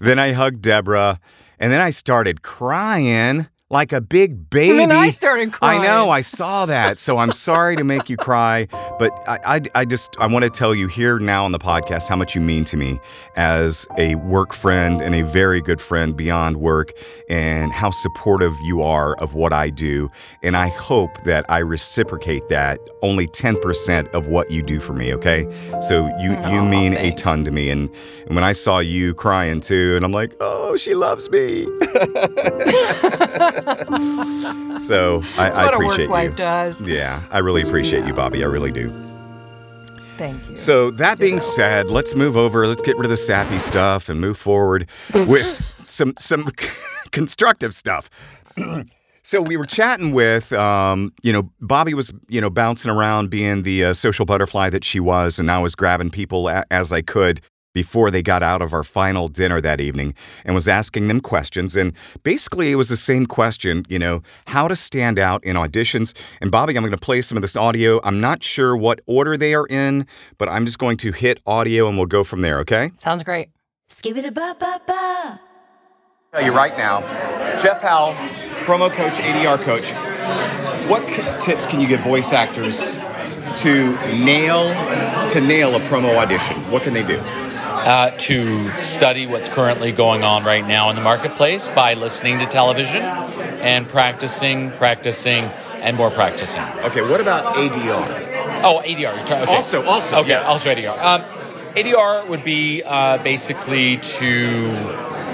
then 0.00 0.18
I 0.18 0.32
hugged 0.32 0.62
Deborah, 0.62 1.20
and 1.60 1.70
then 1.72 1.80
I 1.80 1.90
started 1.90 2.42
crying 2.42 3.46
like 3.70 3.92
a 3.92 4.00
big 4.00 4.50
baby. 4.50 4.70
and 4.70 4.90
then 4.90 4.92
I 4.92 5.08
started 5.10 5.52
crying. 5.52 5.80
I 5.80 5.82
know. 5.82 6.10
I 6.10 6.20
saw 6.20 6.66
that. 6.66 6.98
So 6.98 7.16
I'm 7.16 7.32
sorry 7.32 7.76
to 7.76 7.84
make 7.84 8.10
you 8.10 8.16
cry, 8.16 8.66
but 8.98 9.10
I, 9.26 9.38
I, 9.56 9.60
I 9.74 9.84
just 9.86 10.14
I 10.20 10.26
want 10.26 10.44
to 10.44 10.50
tell 10.50 10.74
you 10.74 10.86
here 10.86 11.18
now 11.18 11.44
on 11.46 11.52
the 11.52 11.58
podcast 11.58 12.08
how 12.08 12.14
much 12.16 12.34
you 12.34 12.42
mean 12.42 12.64
to 12.64 12.76
me 12.76 12.98
as 13.36 13.86
a 13.96 14.16
work 14.16 14.52
friend 14.52 15.00
and 15.00 15.14
a 15.14 15.22
very 15.22 15.62
good 15.62 15.80
friend 15.80 16.14
beyond 16.14 16.58
work, 16.58 16.92
and 17.30 17.72
how 17.72 17.90
supportive 17.90 18.52
you 18.64 18.82
are 18.82 19.14
of 19.16 19.34
what 19.34 19.52
I 19.52 19.70
do. 19.70 20.10
And 20.42 20.56
I 20.56 20.68
hope 20.68 21.24
that 21.24 21.46
I 21.48 21.58
reciprocate 21.58 22.48
that 22.50 22.78
only 23.02 23.26
10% 23.28 24.08
of 24.14 24.26
what 24.28 24.50
you 24.50 24.62
do 24.62 24.78
for 24.78 24.92
me. 24.92 25.14
Okay, 25.14 25.46
so 25.80 26.06
you 26.18 26.32
you 26.32 26.60
Aw, 26.60 26.68
mean 26.68 26.94
a 26.94 27.12
ton 27.12 27.44
to 27.44 27.50
me, 27.50 27.70
and, 27.70 27.88
and 28.26 28.34
when 28.34 28.44
I 28.44 28.52
saw 28.52 28.78
you 28.78 29.14
crying 29.14 29.60
too, 29.62 29.94
and 29.96 30.04
I'm 30.04 30.12
like, 30.12 30.34
oh, 30.40 30.76
she 30.76 30.94
loves 30.94 31.30
me. 31.30 31.66
so 34.78 35.22
I, 35.36 35.50
I 35.50 35.72
appreciate 35.72 36.08
you. 36.08 36.30
does. 36.30 36.82
Yeah, 36.82 37.22
I 37.30 37.38
really 37.38 37.62
appreciate 37.62 38.04
you, 38.06 38.12
Bobby. 38.12 38.42
I 38.42 38.46
really 38.46 38.72
do. 38.72 38.92
Thank 40.16 40.48
you. 40.48 40.56
So 40.56 40.90
that 40.92 41.18
being 41.18 41.40
said, 41.40 41.90
let's 41.90 42.14
move 42.14 42.36
over. 42.36 42.66
Let's 42.66 42.82
get 42.82 42.96
rid 42.96 43.06
of 43.06 43.10
the 43.10 43.16
sappy 43.16 43.58
stuff 43.58 44.08
and 44.08 44.20
move 44.20 44.38
forward 44.38 44.88
with 45.12 45.82
some 45.86 46.14
some 46.18 46.44
constructive 47.10 47.74
stuff. 47.74 48.08
so 49.22 49.42
we 49.42 49.56
were 49.56 49.66
chatting 49.66 50.12
with, 50.12 50.52
um, 50.52 51.12
you 51.22 51.32
know, 51.32 51.50
Bobby 51.60 51.94
was, 51.94 52.12
you 52.28 52.40
know, 52.40 52.50
bouncing 52.50 52.90
around 52.90 53.30
being 53.30 53.62
the 53.62 53.86
uh, 53.86 53.92
social 53.92 54.24
butterfly 54.24 54.70
that 54.70 54.84
she 54.84 55.00
was, 55.00 55.38
and 55.38 55.50
I 55.50 55.60
was 55.60 55.74
grabbing 55.74 56.10
people 56.10 56.48
a- 56.48 56.64
as 56.70 56.92
I 56.92 57.02
could 57.02 57.40
before 57.74 58.10
they 58.10 58.22
got 58.22 58.42
out 58.42 58.62
of 58.62 58.72
our 58.72 58.84
final 58.84 59.28
dinner 59.28 59.60
that 59.60 59.80
evening 59.80 60.14
and 60.44 60.54
was 60.54 60.66
asking 60.68 61.08
them 61.08 61.20
questions. 61.20 61.76
And 61.76 61.92
basically, 62.22 62.70
it 62.72 62.76
was 62.76 62.88
the 62.88 62.96
same 62.96 63.26
question, 63.26 63.84
you 63.88 63.98
know, 63.98 64.22
how 64.46 64.68
to 64.68 64.76
stand 64.76 65.18
out 65.18 65.44
in 65.44 65.56
auditions. 65.56 66.14
And 66.40 66.50
Bobby, 66.50 66.76
I'm 66.76 66.82
going 66.82 66.92
to 66.92 66.96
play 66.96 67.20
some 67.20 67.36
of 67.36 67.42
this 67.42 67.56
audio. 67.56 68.00
I'm 68.04 68.20
not 68.20 68.42
sure 68.42 68.76
what 68.76 69.00
order 69.06 69.36
they 69.36 69.54
are 69.54 69.66
in, 69.66 70.06
but 70.38 70.48
I'm 70.48 70.64
just 70.64 70.78
going 70.78 70.96
to 70.98 71.12
hit 71.12 71.40
audio 71.46 71.88
and 71.88 71.98
we'll 71.98 72.06
go 72.06 72.24
from 72.24 72.40
there, 72.40 72.60
okay? 72.60 72.92
Sounds 72.96 73.22
great. 73.22 73.48
Skibbity 73.90 74.32
ba 74.32 74.56
ba 74.58 74.80
ba. 74.86 75.40
tell 76.32 76.42
you 76.42 76.52
right 76.52 76.76
now, 76.78 77.00
Jeff 77.58 77.82
Howell, 77.82 78.14
promo 78.64 78.90
coach, 78.90 79.14
ADR 79.14 79.60
coach. 79.62 79.92
What 80.88 81.06
c- 81.08 81.22
tips 81.40 81.66
can 81.66 81.80
you 81.80 81.88
give 81.88 82.00
voice 82.00 82.32
actors 82.32 82.96
to 83.62 83.92
nail 84.24 84.68
to 85.30 85.40
nail 85.40 85.74
a 85.76 85.80
promo 85.80 86.16
audition? 86.16 86.56
What 86.70 86.82
can 86.82 86.92
they 86.92 87.02
do? 87.06 87.20
Uh, 87.84 88.10
to 88.16 88.68
study 88.78 89.26
what's 89.26 89.48
currently 89.48 89.92
going 89.92 90.22
on 90.22 90.42
right 90.44 90.66
now 90.66 90.90
in 90.90 90.96
the 90.96 91.02
marketplace 91.02 91.68
by 91.68 91.94
listening 91.94 92.38
to 92.38 92.46
television 92.46 93.02
and 93.02 93.86
practicing, 93.88 94.70
practicing, 94.72 95.44
and 95.82 95.96
more 95.96 96.10
practicing. 96.10 96.62
Okay, 96.84 97.02
what 97.02 97.20
about 97.20 97.56
ADR? 97.56 98.62
Oh, 98.64 98.80
ADR. 98.84 99.22
Okay. 99.22 99.44
Also- 99.44 99.84
also, 99.84 100.16
okay, 100.20 100.30
yeah. 100.30 100.44
also 100.44 100.70
ADR. 100.70 100.98
Um, 100.98 101.22
ADR 101.74 102.26
would 102.28 102.42
be 102.44 102.82
uh, 102.84 103.18
basically 103.18 103.98
to 103.98 104.70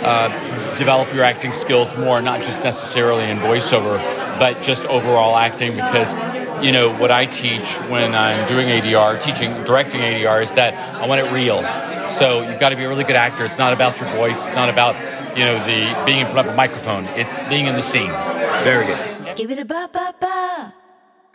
uh, 0.02 0.74
develop 0.74 1.12
your 1.14 1.22
acting 1.22 1.52
skills 1.52 1.96
more, 1.96 2.20
not 2.22 2.40
just 2.40 2.64
necessarily 2.64 3.24
in 3.30 3.38
voiceover, 3.38 3.98
but 4.38 4.62
just 4.62 4.86
overall 4.86 5.36
acting. 5.36 5.72
Because 5.72 6.14
you 6.62 6.72
know 6.72 6.94
what 6.94 7.10
I 7.10 7.26
teach 7.26 7.74
when 7.88 8.14
I'm 8.14 8.46
doing 8.46 8.68
ADR, 8.68 9.20
teaching, 9.20 9.52
directing 9.64 10.00
ADR, 10.00 10.42
is 10.42 10.54
that 10.54 10.74
I 10.94 11.06
want 11.06 11.20
it 11.20 11.32
real. 11.32 11.62
So 12.08 12.42
you've 12.48 12.60
got 12.60 12.70
to 12.70 12.76
be 12.76 12.84
a 12.84 12.88
really 12.88 13.04
good 13.04 13.16
actor. 13.16 13.44
It's 13.44 13.58
not 13.58 13.72
about 13.72 14.00
your 14.00 14.10
voice. 14.10 14.48
It's 14.48 14.54
not 14.54 14.68
about 14.68 14.96
you 15.36 15.44
know 15.44 15.58
the 15.64 16.02
being 16.04 16.20
in 16.20 16.26
front 16.26 16.48
of 16.48 16.54
a 16.54 16.56
microphone. 16.56 17.04
It's 17.06 17.36
being 17.48 17.66
in 17.66 17.74
the 17.74 17.82
scene. 17.82 18.10
Very 18.64 18.86
good. 18.86 18.98
Skibbity 19.24 19.66
ba 19.66 19.88
ba 19.92 20.14
ba. 20.20 20.74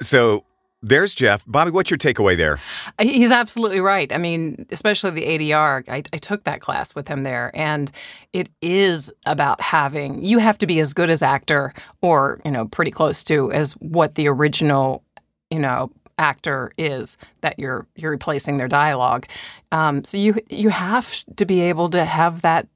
So 0.01 0.43
there's 0.87 1.15
Jeff. 1.15 1.43
Bobby, 1.47 1.71
what's 1.71 1.89
your 1.89 1.97
takeaway 1.97 2.37
there? 2.37 2.59
He's 3.01 3.31
absolutely 3.31 3.79
right. 3.79 4.11
I 4.13 4.19
mean, 4.19 4.67
especially 4.69 5.11
the 5.11 5.25
ADR. 5.25 5.83
I, 5.89 6.03
I 6.13 6.17
took 6.17 6.43
that 6.43 6.61
class 6.61 6.93
with 6.93 7.07
him 7.07 7.23
there, 7.23 7.51
and 7.55 7.89
it 8.33 8.49
is 8.61 9.11
about 9.25 9.61
having. 9.61 10.23
You 10.23 10.37
have 10.37 10.59
to 10.59 10.67
be 10.67 10.79
as 10.79 10.93
good 10.93 11.09
as 11.09 11.23
actor, 11.23 11.73
or 12.01 12.39
you 12.45 12.51
know, 12.51 12.67
pretty 12.67 12.91
close 12.91 13.23
to 13.25 13.51
as 13.51 13.73
what 13.73 14.13
the 14.13 14.27
original, 14.27 15.03
you 15.49 15.59
know, 15.59 15.91
actor 16.17 16.71
is 16.77 17.17
that 17.41 17.59
you're 17.59 17.85
you're 17.95 18.11
replacing 18.11 18.57
their 18.57 18.67
dialogue. 18.67 19.25
Um, 19.71 20.03
so 20.03 20.17
you 20.17 20.39
you 20.49 20.69
have 20.69 21.23
to 21.35 21.45
be 21.45 21.61
able 21.61 21.89
to 21.89 22.05
have 22.05 22.41
that 22.41 22.67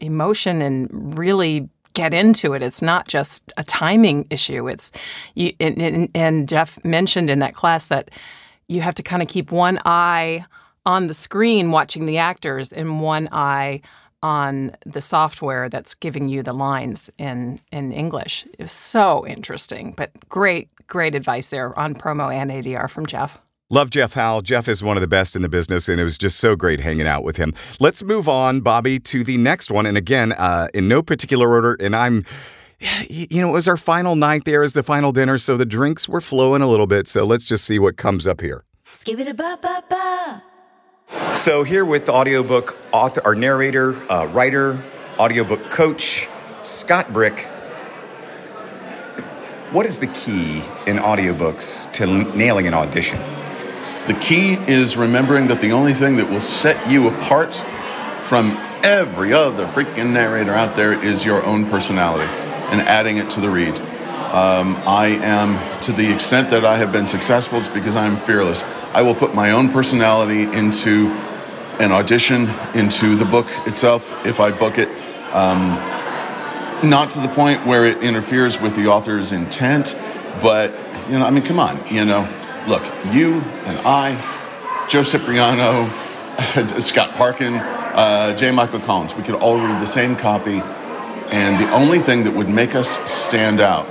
emotion 0.00 0.62
and 0.62 1.18
really 1.18 1.68
get 1.94 2.14
into 2.14 2.54
it. 2.54 2.62
It's 2.62 2.82
not 2.82 3.08
just 3.08 3.52
a 3.56 3.64
timing 3.64 4.26
issue. 4.30 4.68
It's 4.68 4.92
you 5.34 5.52
and, 5.60 5.80
and, 5.80 6.08
and 6.14 6.48
Jeff 6.48 6.82
mentioned 6.84 7.30
in 7.30 7.38
that 7.40 7.54
class 7.54 7.88
that 7.88 8.10
you 8.68 8.80
have 8.82 8.94
to 8.96 9.02
kind 9.02 9.22
of 9.22 9.28
keep 9.28 9.50
one 9.50 9.78
eye 9.84 10.44
on 10.84 11.06
the 11.06 11.14
screen 11.14 11.70
watching 11.70 12.06
the 12.06 12.18
actors 12.18 12.72
and 12.72 13.00
one 13.00 13.28
eye 13.32 13.80
on 14.22 14.72
the 14.84 15.00
software 15.00 15.68
that's 15.68 15.94
giving 15.94 16.28
you 16.28 16.42
the 16.42 16.52
lines 16.52 17.10
in 17.18 17.60
in 17.72 17.92
English. 17.92 18.46
It 18.58 18.62
was 18.62 18.72
so 18.72 19.26
interesting, 19.26 19.92
but 19.96 20.10
great 20.28 20.68
great 20.88 21.14
advice 21.14 21.50
there 21.50 21.78
on 21.78 21.94
promo 21.94 22.34
and 22.34 22.50
ADR 22.50 22.90
from 22.90 23.06
Jeff. 23.06 23.40
Love 23.70 23.90
Jeff 23.90 24.14
Howell. 24.14 24.40
Jeff 24.40 24.66
is 24.66 24.82
one 24.82 24.96
of 24.96 25.02
the 25.02 25.06
best 25.06 25.36
in 25.36 25.42
the 25.42 25.48
business, 25.48 25.90
and 25.90 26.00
it 26.00 26.04
was 26.04 26.16
just 26.16 26.38
so 26.38 26.56
great 26.56 26.80
hanging 26.80 27.06
out 27.06 27.22
with 27.22 27.36
him. 27.36 27.52
Let's 27.78 28.02
move 28.02 28.26
on, 28.26 28.62
Bobby, 28.62 28.98
to 29.00 29.22
the 29.22 29.36
next 29.36 29.70
one. 29.70 29.84
And 29.84 29.98
again, 29.98 30.32
uh, 30.32 30.68
in 30.72 30.88
no 30.88 31.02
particular 31.02 31.50
order, 31.50 31.76
and 31.78 31.94
I'm. 31.94 32.24
You 33.08 33.40
know, 33.40 33.48
it 33.48 33.54
was 33.54 33.66
our 33.66 33.76
final 33.76 34.14
night 34.14 34.44
there, 34.44 34.62
as 34.62 34.72
the 34.72 34.84
final 34.84 35.10
dinner, 35.10 35.36
so 35.36 35.56
the 35.56 35.66
drinks 35.66 36.08
were 36.08 36.20
flowing 36.20 36.62
a 36.62 36.68
little 36.68 36.86
bit. 36.86 37.08
So 37.08 37.24
let's 37.24 37.42
just 37.42 37.64
see 37.64 37.80
what 37.80 37.96
comes 37.96 38.24
up 38.24 38.40
here. 38.40 38.62
Skibbity 38.92 39.36
ba 39.36 39.58
ba 39.60 39.82
ba. 39.90 41.34
So 41.34 41.64
here 41.64 41.84
with 41.84 42.08
audiobook 42.08 42.78
author, 42.92 43.20
or 43.24 43.34
narrator, 43.34 43.96
uh, 44.08 44.26
writer, 44.26 44.80
audiobook 45.18 45.70
coach, 45.70 46.28
Scott 46.62 47.12
Brick. 47.12 47.48
What 49.70 49.84
is 49.84 49.98
the 49.98 50.06
key 50.06 50.58
in 50.86 50.96
audiobooks 50.96 51.92
to 51.92 52.06
nailing 52.06 52.66
an 52.66 52.74
audition? 52.74 53.18
The 54.06 54.16
key 54.18 54.54
is 54.54 54.96
remembering 54.96 55.48
that 55.48 55.60
the 55.60 55.72
only 55.72 55.92
thing 55.92 56.16
that 56.16 56.30
will 56.30 56.40
set 56.40 56.90
you 56.90 57.08
apart 57.08 57.54
from 58.20 58.56
every 58.82 59.34
other 59.34 59.66
freaking 59.66 60.12
narrator 60.12 60.52
out 60.52 60.74
there 60.74 60.92
is 60.92 61.24
your 61.24 61.44
own 61.44 61.68
personality 61.68 62.24
and 62.70 62.80
adding 62.80 63.18
it 63.18 63.28
to 63.30 63.40
the 63.40 63.50
read. 63.50 63.78
Um, 64.28 64.74
I 64.86 65.18
am, 65.22 65.80
to 65.82 65.92
the 65.92 66.14
extent 66.14 66.50
that 66.50 66.64
I 66.64 66.76
have 66.78 66.90
been 66.90 67.06
successful, 67.06 67.58
it's 67.58 67.68
because 67.68 67.96
I 67.96 68.06
am 68.06 68.16
fearless. 68.16 68.64
I 68.94 69.02
will 69.02 69.14
put 69.14 69.34
my 69.34 69.50
own 69.50 69.70
personality 69.70 70.42
into 70.42 71.08
an 71.78 71.92
audition, 71.92 72.48
into 72.74 73.16
the 73.16 73.24
book 73.26 73.46
itself, 73.66 74.14
if 74.26 74.40
I 74.40 74.50
book 74.50 74.78
it. 74.78 74.88
Um, 75.34 75.97
not 76.84 77.10
to 77.10 77.20
the 77.20 77.28
point 77.28 77.66
where 77.66 77.84
it 77.84 78.02
interferes 78.02 78.60
with 78.60 78.76
the 78.76 78.86
author's 78.86 79.32
intent, 79.32 79.98
but, 80.42 80.72
you 81.08 81.18
know, 81.18 81.24
I 81.24 81.30
mean, 81.30 81.42
come 81.42 81.58
on, 81.58 81.78
you 81.90 82.04
know, 82.04 82.28
look, 82.66 82.84
you 83.12 83.34
and 83.34 83.78
I, 83.84 84.86
Joe 84.88 85.02
Cipriano, 85.02 85.88
Scott 86.80 87.10
Parkin, 87.14 87.54
uh, 87.54 88.36
J. 88.36 88.52
Michael 88.52 88.80
Collins, 88.80 89.14
we 89.14 89.22
could 89.22 89.36
all 89.36 89.56
read 89.56 89.80
the 89.80 89.86
same 89.86 90.16
copy, 90.16 90.60
and 91.30 91.62
the 91.62 91.70
only 91.72 91.98
thing 91.98 92.24
that 92.24 92.34
would 92.34 92.48
make 92.48 92.74
us 92.74 92.88
stand 93.10 93.60
out 93.60 93.86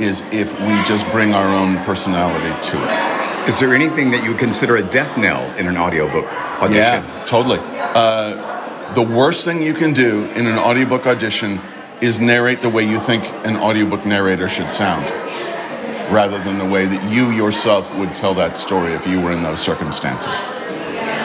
is 0.00 0.22
if 0.32 0.52
we 0.60 0.82
just 0.84 1.08
bring 1.12 1.32
our 1.34 1.56
own 1.56 1.76
personality 1.84 2.50
to 2.68 2.76
it. 2.82 3.48
Is 3.48 3.60
there 3.60 3.74
anything 3.74 4.10
that 4.10 4.24
you 4.24 4.30
would 4.30 4.38
consider 4.38 4.76
a 4.76 4.82
death 4.82 5.16
knell 5.18 5.44
in 5.56 5.66
an 5.66 5.76
audiobook 5.76 6.24
audition? 6.60 6.76
Yeah, 6.76 7.24
totally. 7.26 7.58
Uh, 7.60 8.94
the 8.94 9.02
worst 9.02 9.44
thing 9.44 9.62
you 9.62 9.74
can 9.74 9.92
do 9.92 10.24
in 10.34 10.46
an 10.46 10.58
audiobook 10.58 11.06
audition 11.06 11.60
is 12.00 12.20
narrate 12.20 12.62
the 12.62 12.68
way 12.68 12.82
you 12.84 12.98
think 12.98 13.24
an 13.46 13.56
audiobook 13.56 14.04
narrator 14.04 14.48
should 14.48 14.70
sound, 14.70 15.08
rather 16.12 16.38
than 16.42 16.58
the 16.58 16.64
way 16.64 16.86
that 16.86 17.12
you 17.12 17.30
yourself 17.30 17.94
would 17.96 18.14
tell 18.14 18.34
that 18.34 18.56
story 18.56 18.92
if 18.92 19.06
you 19.06 19.20
were 19.20 19.32
in 19.32 19.42
those 19.42 19.60
circumstances. 19.60 20.38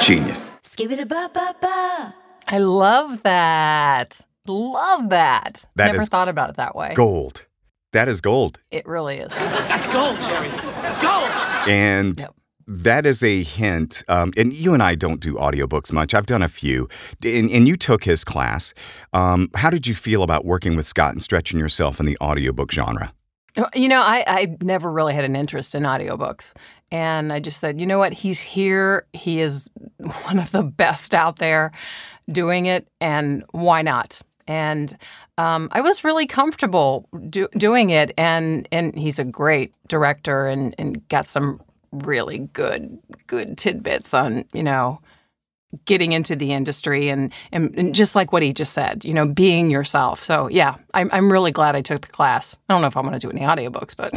Genius. 0.04 0.50
Skip 0.64 0.92
it 0.92 1.00
a 1.00 1.06
ba 1.06 1.30
ba 1.34 1.56
ba. 1.60 2.16
I 2.48 2.58
love 2.60 3.24
that. 3.24 4.26
Love 4.48 5.10
that. 5.10 5.66
That 5.76 5.92
Never 5.92 6.06
thought 6.06 6.28
about 6.30 6.50
it 6.52 6.56
that 6.58 6.76
way. 6.76 6.94
Gold. 6.96 7.46
That 7.92 8.08
is 8.08 8.22
gold. 8.22 8.60
It 8.72 8.86
really 8.86 9.18
is. 9.18 9.30
That's 9.34 9.86
gold, 9.88 10.22
Jerry. 10.22 10.50
Gold! 11.02 11.30
And 11.68 12.20
Yep. 12.20 12.36
That 12.70 13.08
is 13.08 13.24
a 13.24 13.42
hint. 13.42 14.04
Um, 14.08 14.32
and 14.38 14.54
you 14.54 14.76
and 14.76 14.84
I 14.84 14.94
don't 14.94 15.20
do 15.20 15.34
audiobooks 15.34 15.92
much. 15.92 16.14
I've 16.14 16.28
done 16.28 16.44
a 16.44 16.48
few. 16.48 16.88
And, 17.26 17.50
and 17.50 17.68
you 17.68 17.76
took 17.76 18.04
his 18.04 18.24
class. 18.24 18.76
Um, 19.12 19.50
how 19.56 19.72
did 19.72 19.88
you 19.88 19.96
feel 19.96 20.22
about 20.22 20.46
working 20.46 20.76
with 20.76 20.86
Scott 20.86 21.14
and 21.14 21.24
stretching 21.24 21.60
yourself 21.60 22.00
in 22.00 22.06
the 22.06 22.18
audiobook 22.22 22.72
genre? 22.72 23.12
You 23.74 23.88
know, 23.88 24.00
I, 24.00 24.24
I 24.28 24.58
never 24.62 24.92
really 24.92 25.16
had 25.16 25.24
an 25.24 25.36
interest 25.36 25.74
in 25.74 25.82
audiobooks. 25.82 26.54
And 26.92 27.34
I 27.34 27.40
just 27.40 27.60
said, 27.60 27.82
you 27.82 27.88
know 27.88 27.98
what? 27.98 28.14
He's 28.14 28.40
here. 28.40 29.08
He 29.14 29.42
is 29.42 29.70
one 30.24 30.38
of 30.38 30.52
the 30.52 30.64
best 30.64 31.16
out 31.16 31.38
there 31.38 31.72
doing 32.32 32.68
it. 32.68 32.88
And 33.02 33.44
why 33.52 33.82
not? 33.82 34.22
And 34.48 34.96
um, 35.40 35.70
I 35.72 35.82
was 35.82 36.04
really 36.04 36.28
comfortable 36.28 37.10
do, 37.30 37.48
doing 37.58 37.90
it. 37.90 38.14
And, 38.16 38.68
and 38.72 38.98
he's 38.98 39.18
a 39.18 39.24
great 39.24 39.74
director 39.88 40.46
and, 40.46 40.76
and 40.78 41.08
got 41.10 41.26
some 41.26 41.62
really 41.92 42.50
good, 42.54 43.00
good 43.28 43.58
tidbits 43.58 44.14
on, 44.14 44.46
you 44.54 44.64
know, 44.64 45.00
getting 45.86 46.14
into 46.14 46.36
the 46.36 46.52
industry 46.52 47.10
and, 47.10 47.32
and, 47.52 47.78
and 47.78 47.94
just 47.94 48.16
like 48.16 48.32
what 48.32 48.42
he 48.42 48.52
just 48.52 48.74
said, 48.74 49.06
you 49.06 49.14
know, 49.14 49.26
being 49.26 49.70
yourself. 49.70 50.24
So 50.24 50.48
yeah, 50.50 50.76
I'm, 50.94 51.10
I'm 51.14 51.32
really 51.32 51.52
glad 51.52 51.76
I 51.76 51.82
took 51.82 52.02
the 52.02 52.12
class. 52.12 52.58
I 52.68 52.74
don't 52.74 52.82
know 52.82 52.88
if 52.88 52.98
I'm 52.98 53.04
going 53.04 53.18
to 53.18 53.20
do 53.20 53.30
any 53.30 53.42
audiobooks, 53.42 53.96
but 53.96 54.12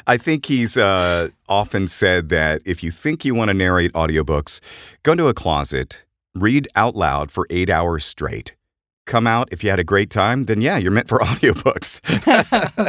I 0.06 0.16
think 0.16 0.46
he's 0.46 0.76
uh, 0.76 1.30
often 1.48 1.88
said 1.88 2.28
that 2.28 2.62
if 2.64 2.84
you 2.84 2.92
think 2.92 3.24
you 3.24 3.34
want 3.34 3.48
to 3.48 3.54
narrate 3.54 3.92
audiobooks, 3.92 4.60
go 5.02 5.12
into 5.12 5.26
a 5.26 5.34
closet, 5.34 6.04
read 6.34 6.68
out 6.76 6.94
loud 6.94 7.32
for 7.32 7.46
eight 7.50 7.70
hours 7.70 8.04
straight. 8.04 8.54
Come 9.04 9.26
out. 9.26 9.48
If 9.52 9.62
you 9.62 9.70
had 9.70 9.78
a 9.78 9.84
great 9.84 10.10
time, 10.10 10.44
then 10.44 10.60
yeah, 10.60 10.78
you're 10.78 10.92
meant 10.92 11.08
for 11.08 11.18
audiobooks. 11.20 12.00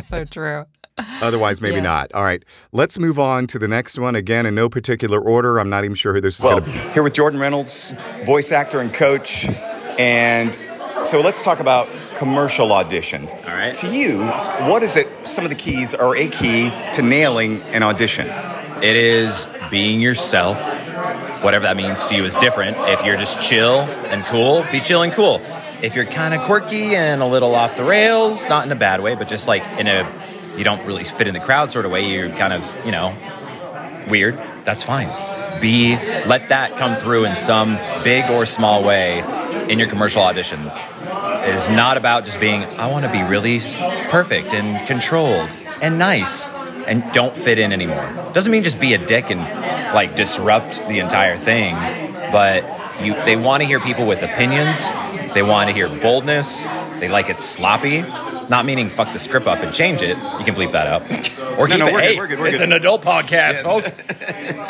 so 0.04 0.26
true. 0.26 0.66
Otherwise, 1.22 1.62
maybe 1.62 1.76
Yeah. 1.76 1.82
not. 1.82 2.12
All 2.14 2.24
right, 2.24 2.44
let's 2.72 2.98
move 3.00 3.20
on 3.20 3.48
to 3.48 3.60
the 3.60 3.68
next 3.68 3.98
one. 4.00 4.16
Again, 4.16 4.46
in 4.46 4.56
no 4.56 4.70
particular 4.70 5.20
order. 5.20 5.60
I'm 5.60 5.70
not 5.70 5.84
even 5.86 5.96
sure 5.96 6.14
who 6.14 6.22
this 6.22 6.40
is 6.40 6.42
going 6.44 6.64
to 6.64 6.70
be. 6.70 6.78
Here 6.94 7.04
with 7.04 7.14
Jordan 7.14 7.40
Reynolds, 7.40 7.94
voice 8.26 8.52
actor 8.52 8.80
and 8.80 8.94
coach. 8.94 9.48
And 10.00 10.58
so 11.04 11.22
let's 11.22 11.42
talk 11.42 11.60
about 11.60 11.88
commercial 12.18 12.68
auditions. 12.70 13.36
All 13.48 13.56
right. 13.56 13.74
To 13.76 13.88
you, 13.88 14.26
what 14.70 14.82
is 14.84 14.96
it, 14.96 15.08
some 15.26 15.44
of 15.44 15.50
the 15.50 15.56
keys 15.56 15.94
or 15.94 16.16
a 16.16 16.28
key 16.28 16.72
to 16.94 17.02
nailing 17.02 17.62
an 17.74 17.84
audition? 17.84 18.28
It 18.82 18.96
is 18.96 19.48
being 19.70 20.00
yourself. 20.02 20.58
Whatever 21.44 21.64
that 21.66 21.78
means 21.78 22.08
to 22.08 22.16
you 22.16 22.24
is 22.26 22.36
different. 22.38 22.76
If 22.80 23.06
you're 23.06 23.18
just 23.18 23.42
chill 23.42 23.82
and 23.82 24.26
cool, 24.26 24.66
be 24.72 24.80
chill 24.80 25.04
and 25.04 25.14
cool. 25.14 25.42
If 25.84 25.96
you're 25.96 26.06
kind 26.06 26.34
of 26.34 26.42
quirky 26.42 26.96
and 26.96 27.22
a 27.22 27.26
little 27.28 27.54
off 27.54 27.76
the 27.76 27.84
rails, 27.84 28.48
not 28.50 28.66
in 28.66 28.72
a 28.72 28.76
bad 28.76 29.02
way, 29.02 29.14
but 29.14 29.28
just 29.28 29.48
like 29.48 29.62
in 29.80 29.88
a 29.88 30.08
you 30.58 30.64
don't 30.64 30.86
really 30.86 31.04
fit 31.04 31.28
in 31.28 31.34
the 31.34 31.40
crowd 31.40 31.70
sort 31.70 31.86
of 31.86 31.92
way, 31.92 32.10
you're 32.10 32.30
kind 32.30 32.54
of, 32.54 32.86
you 32.86 32.92
know, 32.92 33.16
weird, 34.10 34.40
that's 34.64 34.84
fine. 34.84 35.10
Be 35.62 35.96
let 36.26 36.50
that 36.50 36.78
come 36.78 37.00
through 37.00 37.26
in 37.26 37.36
some 37.36 37.78
big 38.04 38.30
or 38.30 38.46
small 38.46 38.84
way 38.84 39.20
in 39.70 39.80
your 39.80 39.88
commercial 39.88 40.22
audition. 40.22 40.60
It 40.60 41.56
is 41.56 41.70
not 41.70 41.98
about 41.98 42.26
just 42.26 42.40
being 42.40 42.64
I 42.64 42.88
want 42.88 43.06
to 43.06 43.12
be 43.12 43.24
really 43.24 43.60
perfect 44.10 44.54
and 44.54 44.88
controlled 44.88 45.56
and 45.82 45.98
nice 45.98 46.46
and 46.46 47.04
don't 47.12 47.36
fit 47.36 47.60
in 47.60 47.72
anymore. 47.72 48.10
Doesn't 48.34 48.52
mean 48.52 48.64
just 48.64 48.80
be 48.80 48.94
a 48.94 48.98
dick 48.98 49.30
and 49.30 49.42
like 49.94 50.16
disrupt 50.16 50.88
the 50.88 51.00
entire 51.00 51.38
thing, 51.38 51.76
but 52.32 52.64
you 53.02 53.14
they 53.26 53.36
want 53.36 53.62
to 53.62 53.68
hear 53.68 53.80
people 53.80 54.06
with 54.06 54.22
opinions. 54.24 54.86
They 55.34 55.44
want 55.44 55.70
to 55.70 55.74
hear 55.74 55.90
boldness. 55.90 56.64
They 57.00 57.10
like 57.10 57.30
it 57.30 57.40
sloppy. 57.40 58.04
Not 58.50 58.66
meaning 58.66 58.90
fuck 58.90 59.14
the 59.14 59.20
script 59.20 59.48
up 59.48 59.60
and 59.60 59.74
change 59.74 60.02
it. 60.02 60.18
You 60.18 60.46
can 60.46 60.56
bleep 60.56 60.72
that 60.72 60.88
out. 60.88 61.02
Or 61.60 61.68
No, 61.68 61.76
keep 61.76 61.86
no, 61.86 61.88
it. 61.88 61.94
we're 61.94 62.02
good, 62.02 62.18
we're 62.18 62.28
good, 62.28 62.40
we're 62.40 62.48
it's 62.48 62.58
good. 62.60 62.70
an 62.70 62.74
adult 62.74 63.04
podcast, 63.04 63.62
folks. 63.64 63.92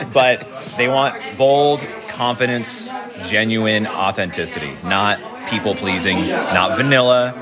but 0.14 0.48
they 0.78 0.88
want 0.88 1.16
bold 1.38 1.86
confidence, 2.08 2.90
genuine 3.24 3.88
authenticity, 3.88 4.76
not 4.84 5.50
people 5.50 5.76
pleasing, 5.76 6.28
not 6.28 6.78
vanilla, 6.78 7.34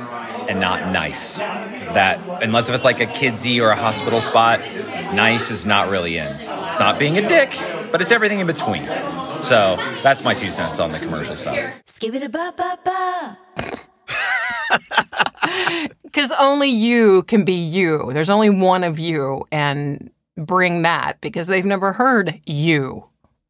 and 0.50 0.60
not 0.60 0.92
nice. 0.92 1.38
That 1.38 2.44
unless 2.44 2.70
if 2.70 2.76
it's 2.76 2.86
like 2.86 3.00
a 3.00 3.06
kidsy 3.06 3.62
or 3.62 3.70
a 3.70 3.76
hospital 3.76 4.22
spot, 4.22 4.60
nice 5.14 5.52
is 5.52 5.66
not 5.66 5.90
really 5.90 6.18
in. 6.18 6.28
It's 6.28 6.80
not 6.80 7.00
being 7.00 7.18
a 7.18 7.22
dick, 7.22 7.58
but 7.92 8.02
it's 8.02 8.12
everything 8.12 8.40
in 8.40 8.48
between. 8.48 8.86
So 9.44 9.78
that's 10.04 10.24
my 10.24 10.34
two 10.34 10.52
cents 10.52 10.80
on 10.80 10.92
the 10.92 11.00
commercial 11.00 11.36
side. 11.36 11.74
Because 16.06 16.32
only 16.40 16.70
you 16.70 17.24
can 17.24 17.44
be 17.44 17.54
you. 17.54 18.12
There's 18.14 18.30
only 18.30 18.50
one 18.50 18.84
of 18.84 18.98
you, 18.98 19.46
and 19.52 20.10
bring 20.38 20.84
that 20.84 21.20
because 21.22 21.48
they've 21.48 21.66
never 21.66 21.94
heard 21.94 22.40
you. 22.46 23.06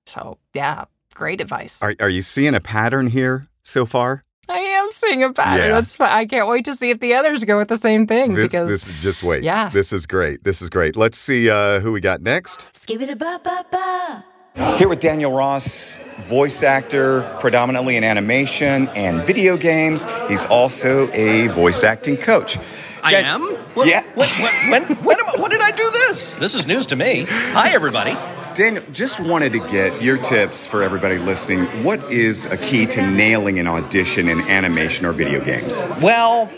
So, 0.07 0.37
yeah, 0.53 0.85
great 1.13 1.41
advice. 1.41 1.81
Are, 1.81 1.95
are 1.99 2.09
you 2.09 2.21
seeing 2.21 2.55
a 2.55 2.59
pattern 2.59 3.07
here 3.07 3.47
so 3.63 3.85
far? 3.85 4.23
I 4.47 4.59
am 4.59 4.91
seeing 4.91 5.23
a 5.23 5.33
pattern. 5.33 5.69
Yeah. 5.69 5.73
That's 5.73 5.95
fine. 5.95 6.11
I 6.11 6.25
can't 6.25 6.47
wait 6.47 6.65
to 6.65 6.73
see 6.75 6.91
if 6.91 6.99
the 6.99 7.15
others 7.15 7.43
go 7.43 7.57
with 7.57 7.67
the 7.67 7.77
same 7.77 8.05
thing 8.05 8.33
This, 8.35 8.51
because 8.51 8.69
this 8.69 8.87
is 8.87 8.93
just 8.93 9.23
wait. 9.23 9.43
Yeah. 9.43 9.69
This 9.69 9.91
is 9.91 10.05
great. 10.05 10.43
This 10.43 10.61
is 10.61 10.69
great. 10.69 10.95
Let's 10.95 11.17
see 11.17 11.49
uh, 11.49 11.79
who 11.79 11.91
we 11.91 11.99
got 12.01 12.21
next. 12.21 12.67
Skip 12.75 13.01
it 13.01 13.09
a 13.09 13.15
ba 13.15 13.39
ba 13.43 13.65
ba. 13.71 14.25
Here 14.55 14.87
with 14.87 14.99
Daniel 14.99 15.33
Ross, 15.33 15.95
voice 16.27 16.63
actor, 16.63 17.23
predominantly 17.41 17.97
in 17.97 18.03
animation 18.05 18.87
and 18.89 19.21
video 19.23 19.57
games. 19.57 20.05
He's 20.29 20.45
also 20.45 21.11
a 21.11 21.47
voice 21.47 21.83
acting 21.83 22.15
coach. 22.15 22.57
I 23.03 23.11
Dan- 23.11 23.25
am? 23.25 23.41
What, 23.73 23.87
Yeah. 23.87 24.03
What, 24.13 24.29
when, 24.29 24.69
when, 24.69 24.83
when, 25.03 25.19
am 25.19 25.25
I, 25.27 25.41
when 25.41 25.51
did 25.51 25.61
I 25.61 25.71
do 25.71 25.83
this? 25.91 26.37
This 26.37 26.55
is 26.55 26.65
news 26.67 26.85
to 26.87 26.95
me. 26.95 27.25
Hi, 27.27 27.73
everybody. 27.73 28.15
Daniel, 28.53 28.83
just 28.93 29.19
wanted 29.19 29.51
to 29.51 29.59
get 29.59 30.01
your 30.01 30.17
tips 30.17 30.65
for 30.65 30.81
everybody 30.83 31.17
listening. 31.17 31.65
What 31.83 32.09
is 32.09 32.45
a 32.45 32.55
key 32.55 32.85
to 32.85 33.05
nailing 33.05 33.59
an 33.59 33.67
audition 33.67 34.29
in 34.29 34.39
animation 34.41 35.05
or 35.05 35.11
video 35.11 35.43
games? 35.43 35.83
Well, 36.01 36.49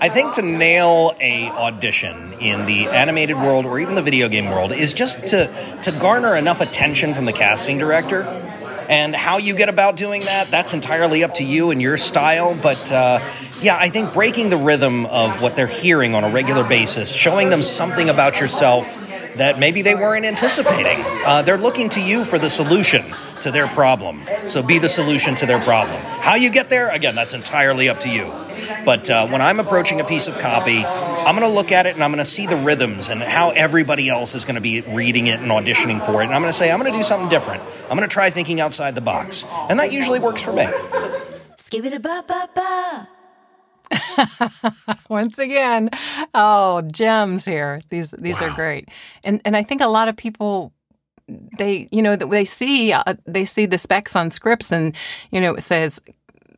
I 0.00 0.08
think 0.08 0.34
to 0.34 0.42
nail 0.42 1.12
a 1.20 1.48
audition 1.48 2.34
in 2.34 2.66
the 2.66 2.86
animated 2.86 3.36
world 3.36 3.66
or 3.66 3.80
even 3.80 3.96
the 3.96 4.02
video 4.02 4.28
game 4.28 4.48
world 4.48 4.70
is 4.70 4.94
just 4.94 5.26
to 5.28 5.78
to 5.82 5.90
garner 5.90 6.36
enough 6.36 6.60
attention 6.60 7.14
from 7.14 7.24
the 7.24 7.32
casting 7.32 7.78
director. 7.78 8.22
And 8.88 9.14
how 9.14 9.36
you 9.38 9.54
get 9.54 9.68
about 9.68 9.96
doing 9.96 10.22
that, 10.22 10.50
that's 10.50 10.72
entirely 10.72 11.22
up 11.22 11.34
to 11.34 11.44
you 11.44 11.72
and 11.72 11.82
your 11.82 11.96
style. 11.96 12.54
But 12.54 12.92
uh, 12.92 13.20
yeah, 13.60 13.76
I 13.76 13.90
think 13.90 14.14
breaking 14.14 14.50
the 14.50 14.56
rhythm 14.56 15.04
of 15.06 15.42
what 15.42 15.56
they're 15.56 15.66
hearing 15.66 16.14
on 16.14 16.22
a 16.22 16.30
regular 16.30 16.62
basis, 16.62 17.12
showing 17.12 17.50
them 17.50 17.62
something 17.62 18.08
about 18.08 18.40
yourself 18.40 18.86
that 19.36 19.58
maybe 19.58 19.82
they 19.82 19.94
weren't 19.94 20.24
anticipating. 20.24 21.04
Uh, 21.26 21.42
they're 21.42 21.58
looking 21.58 21.88
to 21.90 22.00
you 22.00 22.24
for 22.24 22.38
the 22.38 22.48
solution 22.48 23.02
to 23.42 23.50
their 23.50 23.66
problem. 23.68 24.22
So 24.46 24.62
be 24.62 24.78
the 24.78 24.88
solution 24.88 25.34
to 25.36 25.46
their 25.46 25.60
problem. 25.60 26.00
How 26.02 26.34
you 26.34 26.50
get 26.50 26.68
there, 26.68 26.90
again, 26.90 27.14
that's 27.14 27.34
entirely 27.34 27.88
up 27.88 28.00
to 28.00 28.08
you. 28.08 28.32
But 28.84 29.08
uh, 29.08 29.26
when 29.28 29.40
I'm 29.40 29.60
approaching 29.60 30.00
a 30.00 30.04
piece 30.04 30.28
of 30.28 30.38
copy, 30.38 30.84
I'm 30.84 31.36
going 31.36 31.48
to 31.48 31.54
look 31.54 31.72
at 31.72 31.86
it 31.86 31.94
and 31.94 32.02
I'm 32.02 32.10
going 32.10 32.18
to 32.18 32.24
see 32.24 32.46
the 32.46 32.56
rhythms 32.56 33.08
and 33.08 33.22
how 33.22 33.50
everybody 33.50 34.08
else 34.08 34.34
is 34.34 34.44
going 34.44 34.54
to 34.54 34.60
be 34.60 34.80
reading 34.82 35.26
it 35.26 35.40
and 35.40 35.50
auditioning 35.50 36.04
for 36.04 36.20
it. 36.20 36.26
And 36.26 36.34
I'm 36.34 36.40
going 36.40 36.52
to 36.52 36.58
say, 36.58 36.70
I'm 36.70 36.80
going 36.80 36.90
to 36.92 36.98
do 36.98 37.02
something 37.02 37.28
different. 37.28 37.62
I'm 37.90 37.96
going 37.96 38.08
to 38.08 38.12
try 38.12 38.30
thinking 38.30 38.60
outside 38.60 38.94
the 38.94 39.00
box. 39.00 39.44
And 39.68 39.78
that 39.78 39.92
usually 39.92 40.18
works 40.18 40.42
for 40.42 40.52
me. 40.52 40.64
Skibidi 41.56 42.00
ba 42.00 42.24
ba 42.26 42.48
ba. 42.54 43.08
Once 45.08 45.38
again, 45.38 45.90
oh, 46.34 46.82
gems 46.92 47.44
here. 47.44 47.80
These 47.90 48.10
these 48.18 48.40
are 48.42 48.50
great, 48.50 48.88
and 49.24 49.40
and 49.44 49.56
I 49.56 49.62
think 49.62 49.80
a 49.80 49.86
lot 49.86 50.08
of 50.08 50.16
people 50.16 50.72
they 51.28 51.88
you 51.90 52.02
know 52.02 52.16
they 52.16 52.44
see 52.44 52.92
uh, 52.92 53.14
they 53.26 53.44
see 53.44 53.66
the 53.66 53.78
specs 53.78 54.16
on 54.16 54.30
scripts 54.30 54.72
and 54.72 54.94
you 55.30 55.40
know 55.40 55.54
it 55.54 55.62
says 55.62 56.00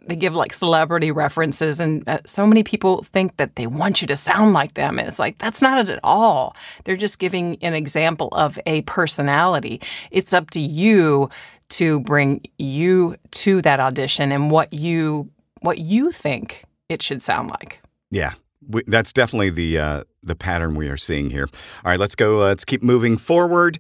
they 0.07 0.17
give 0.17 0.35
like 0.35 0.53
celebrity 0.53 1.11
references 1.11 1.81
and 1.81 2.07
uh, 2.09 2.19
so 2.27 2.47
many 2.47 2.63
people 2.63 3.03
think 3.05 3.37
that 3.37 3.57
they 3.57 3.67
want 3.67 4.01
you 4.01 4.07
to 4.09 4.17
sound 4.17 4.53
like 4.53 4.75
them. 4.75 4.99
And 4.99 5.09
it's 5.09 5.19
like 5.19 5.39
that's 5.39 5.63
not 5.63 5.79
it 5.79 5.89
at 5.89 6.01
all. 6.03 6.57
They're 6.85 6.97
just 6.97 7.19
giving 7.19 7.57
an 7.63 7.75
example 7.75 8.29
of 8.33 8.59
a 8.67 8.83
personality. 8.83 9.81
It's 10.11 10.33
up 10.33 10.51
to 10.51 10.61
you 10.61 11.31
to 11.71 12.01
bring 12.01 12.43
you 12.59 13.17
to 13.31 13.63
that 13.63 13.79
audition 13.81 14.33
and 14.33 14.51
what 14.51 14.73
you 14.73 15.31
what 15.61 15.79
you 15.79 16.11
think 16.11 16.65
it 16.89 17.03
should 17.03 17.23
sound 17.23 17.51
like. 17.51 17.81
Yeah, 18.11 18.33
we, 18.69 18.83
that's 18.87 19.13
definitely 19.13 19.51
the 19.51 19.79
uh, 19.79 20.05
the 20.23 20.35
pattern 20.37 20.75
we 20.75 20.89
are 20.89 20.97
seeing 20.97 21.31
here. 21.31 21.49
All 21.85 21.91
right, 21.91 22.01
let's 22.01 22.15
go. 22.15 22.37
Let's 22.39 22.65
keep 22.65 22.83
moving 22.83 23.17
forward. 23.17 23.79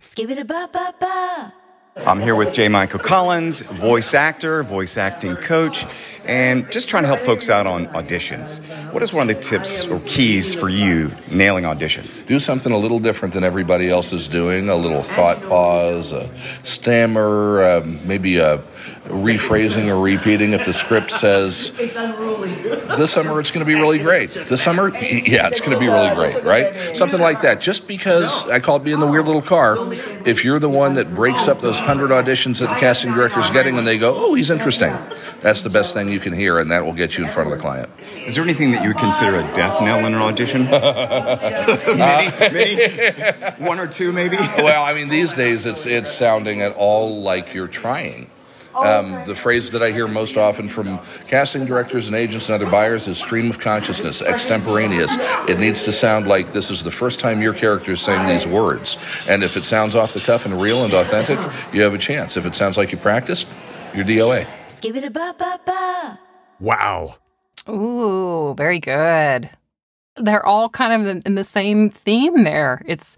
I'm 2.07 2.20
here 2.20 2.37
with 2.37 2.55
J. 2.55 2.68
Michael 2.68 3.00
Collins, 3.00 3.61
voice 3.61 4.14
actor, 4.14 4.62
voice 4.62 4.96
acting 4.96 5.37
coach, 5.37 5.85
and 6.24 6.70
just 6.70 6.88
trying 6.88 7.03
to 7.03 7.09
help 7.09 7.20
folks 7.20 7.50
out 7.50 7.66
on 7.66 7.88
auditions. 7.88 8.64
What 8.92 9.03
is 9.03 9.12
one 9.12 9.29
of 9.29 9.37
the 9.37 9.42
tips 9.42 9.85
or 9.87 10.00
keys 10.00 10.55
for 10.55 10.68
you 10.68 11.11
nailing 11.31 11.64
auditions? 11.64 12.24
Do 12.24 12.38
something 12.38 12.72
a 12.72 12.79
little 12.79 13.00
different 13.00 13.35
than 13.35 13.44
everybody 13.44 13.90
else 13.90 14.12
is 14.12 14.29
doing. 14.29 14.68
A 14.68 14.76
little 14.76 15.03
thought 15.03 15.42
pause, 15.42 16.12
a 16.12 16.31
stammer, 16.64 17.64
um, 17.64 18.07
maybe 18.07 18.38
a 18.38 18.62
rephrasing 19.11 19.88
or 19.88 20.01
repeating. 20.01 20.53
If 20.53 20.64
the 20.66 20.73
script 20.73 21.12
says, 21.12 21.73
It's 21.79 21.96
unruly. 21.96 22.55
this 22.96 23.12
summer 23.12 23.38
it's 23.40 23.51
going 23.51 23.64
to 23.64 23.70
be 23.73 23.79
really 23.79 23.99
great. 23.99 24.31
This 24.31 24.62
summer, 24.62 24.88
yeah, 24.94 25.49
it's 25.49 25.61
going 25.61 25.73
to 25.73 25.79
be 25.79 25.87
really 25.88 26.14
great, 26.14 26.42
right? 26.44 26.96
Something 26.96 27.20
like 27.20 27.42
that. 27.42 27.61
Just 27.61 27.87
because 27.88 28.49
I 28.49 28.61
call 28.61 28.77
it 28.77 28.85
being 28.85 29.01
the 29.01 29.07
weird 29.07 29.27
little 29.27 29.42
car, 29.42 29.77
if 30.27 30.44
you're 30.44 30.59
the 30.59 30.68
one 30.68 30.94
that 30.94 31.14
breaks 31.14 31.49
up 31.49 31.61
those 31.61 31.79
hundred 31.79 32.11
auditions 32.11 32.61
that 32.61 32.68
the 32.68 32.81
casting 32.81 33.12
director's 33.12 33.51
getting 33.51 33.79
and 33.79 33.87
they 33.87 33.99
go, 33.99 34.14
oh, 34.16 34.35
he's 34.35 34.51
interesting, 34.51 34.92
that's 35.40 35.62
the 35.62 35.70
best 35.70 35.94
thing 35.94 36.09
you 36.11 36.20
can 36.20 36.33
hear, 36.33 36.59
and 36.59 36.70
that 36.70 36.85
will 36.85 36.92
get 36.92 37.16
you 37.18 37.25
in 37.25 37.31
front 37.31 37.51
of 37.51 37.57
the 37.57 37.61
client. 37.62 37.88
Is 38.14 38.35
there 38.35 38.44
anything 38.44 38.73
that 38.73 38.83
you 38.83 38.88
would 38.90 38.99
consider 38.99 39.37
a 39.37 39.42
death 39.55 39.81
knell 39.83 40.01
in 40.01 40.14
an 40.14 40.20
audition? 40.20 40.64
many, 41.96 42.31
many, 42.53 43.64
one 43.64 43.79
or 43.79 43.87
two, 43.87 44.12
maybe. 44.12 44.37
well, 44.37 44.85
I 44.85 44.94
mean, 44.94 45.09
these 45.09 45.33
days 45.35 45.66
it's 45.66 45.87
it's 45.87 46.11
sounding 46.12 46.61
at 46.62 46.75
all 46.77 47.23
like 47.23 47.55
you're 47.55 47.68
trying. 47.68 48.31
Um, 48.74 49.24
the 49.26 49.35
phrase 49.35 49.70
that 49.72 49.83
I 49.83 49.90
hear 49.90 50.06
most 50.09 50.37
often 50.37 50.68
from 50.68 50.98
casting 51.26 51.64
directors 51.66 52.06
and 52.06 52.16
agents 52.16 52.48
and 52.48 52.54
other 52.54 52.70
buyers 52.70 53.09
is 53.09 53.18
stream 53.18 53.50
of 53.50 53.59
consciousness, 53.59 54.22
extemporaneous. 54.22 55.16
It 55.48 55.59
needs 55.59 55.83
to 55.85 55.92
sound 55.92 56.26
like 56.26 56.52
this 56.52 56.70
is 56.70 56.83
the 56.85 56.90
first 56.90 57.18
time 57.20 57.42
your 57.42 57.52
character 57.54 57.92
is 57.92 58.00
saying 58.00 58.28
these 58.28 58.46
words. 58.46 58.96
And 59.28 59.42
if 59.42 59.56
it 59.56 59.64
sounds 59.64 59.96
off 59.96 60.12
the 60.14 60.20
cuff 60.20 60.46
and 60.46 60.61
real 60.61 60.85
and 60.85 60.94
authentic, 60.94 61.38
you 61.74 61.83
have 61.83 61.94
a 61.94 61.98
chance. 61.98 62.37
If 62.37 62.46
it 62.46 62.54
sounds 62.54 62.78
like 62.78 62.92
you 62.92 62.98
practiced, 62.98 63.46
you're 63.94 64.04
DOA. 64.04 64.46
Skibidi 64.68 65.12
ba 65.12 65.35
ba 65.37 65.59
ba. 65.66 66.18
Wow. 66.61 67.16
Ooh, 67.68 68.54
very 68.56 68.78
good. 68.80 69.50
They're 70.16 70.44
all 70.44 70.68
kind 70.68 70.92
of 71.02 71.09
in- 71.09 71.22
in 71.26 71.35
the 71.35 71.44
same 71.44 71.90
theme 71.90 72.44
there. 72.44 72.83
It's 72.87 73.16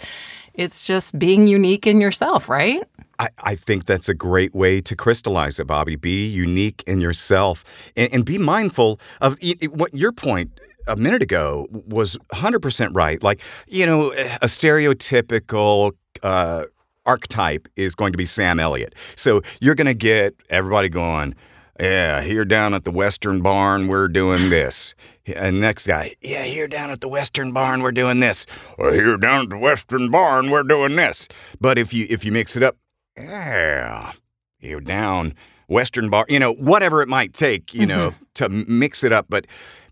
it's 0.54 0.86
just 0.86 1.18
being 1.18 1.46
unique 1.46 1.86
in 1.86 1.98
yourself, 2.00 2.48
right? 2.50 2.82
I, 3.22 3.28
I 3.44 3.54
think 3.54 3.87
that's 3.87 4.08
a 4.08 4.14
great 4.14 4.52
way 4.52 4.80
to 4.80 4.96
crystallize 4.96 5.61
it, 5.61 5.68
Bobby. 5.68 5.94
Be 5.94 6.26
unique 6.26 6.82
in 6.88 7.00
yourself 7.00 7.62
and, 7.96 8.12
and 8.12 8.24
be 8.24 8.37
mindful 8.37 8.98
of 9.20 9.38
y- 9.40 9.54
what 9.70 9.94
your 9.94 10.11
point 10.11 10.58
a 10.88 10.96
minute 10.96 11.22
ago 11.22 11.68
was 11.70 12.18
100% 12.32 12.90
right. 12.94 13.22
Like, 13.22 13.40
you 13.68 13.87
know, 13.87 14.11
a 14.11 14.46
stereotypical 14.46 15.92
uh, 16.24 16.64
archetype 17.06 17.68
is 17.76 17.94
going 17.94 18.11
to 18.11 18.18
be 18.18 18.26
Sam 18.26 18.58
Elliott. 18.58 18.96
So 19.14 19.42
you're 19.61 19.76
going 19.76 19.87
to 19.87 19.94
get 19.94 20.35
everybody 20.50 20.88
going, 20.88 21.37
yeah, 21.78 22.22
here 22.22 22.44
down 22.44 22.74
at 22.74 22.82
the 22.82 22.90
Western 22.90 23.40
Barn, 23.40 23.87
we're 23.87 24.08
doing 24.08 24.50
this. 24.50 24.96
And 25.37 25.61
next 25.61 25.87
guy, 25.87 26.16
yeah, 26.20 26.42
here 26.42 26.66
down 26.66 26.90
at 26.90 27.00
the 27.00 27.08
Western 27.08 27.52
Barn, 27.52 27.82
we're 27.82 27.92
doing 27.92 28.18
this. 28.18 28.46
Or 28.78 28.92
here 28.92 29.16
down 29.16 29.44
at 29.44 29.50
the 29.50 29.58
Western 29.58 30.11
Barn, 30.11 30.50
we're 30.50 30.64
doing 30.64 30.96
this. 30.96 31.28
But 31.61 31.78
if 31.78 31.94
you 31.94 32.08
if 32.11 32.24
you 32.24 32.32
mix 32.32 32.56
it 32.56 32.64
up, 32.64 32.76
yeah, 33.16 34.12
you 34.61 34.81
down 34.81 35.35
Western 35.68 36.11
Bar, 36.11 36.27
you 36.29 36.38
know, 36.38 36.53
whatever 36.53 37.03
it 37.03 37.09
might 37.09 37.33
take, 37.33 37.72
you 37.75 37.87
know, 37.87 38.11
mm-hmm. 38.11 38.25
to 38.35 38.48
mix 38.48 39.03
it 39.03 39.12
up, 39.12 39.27
but 39.29 39.46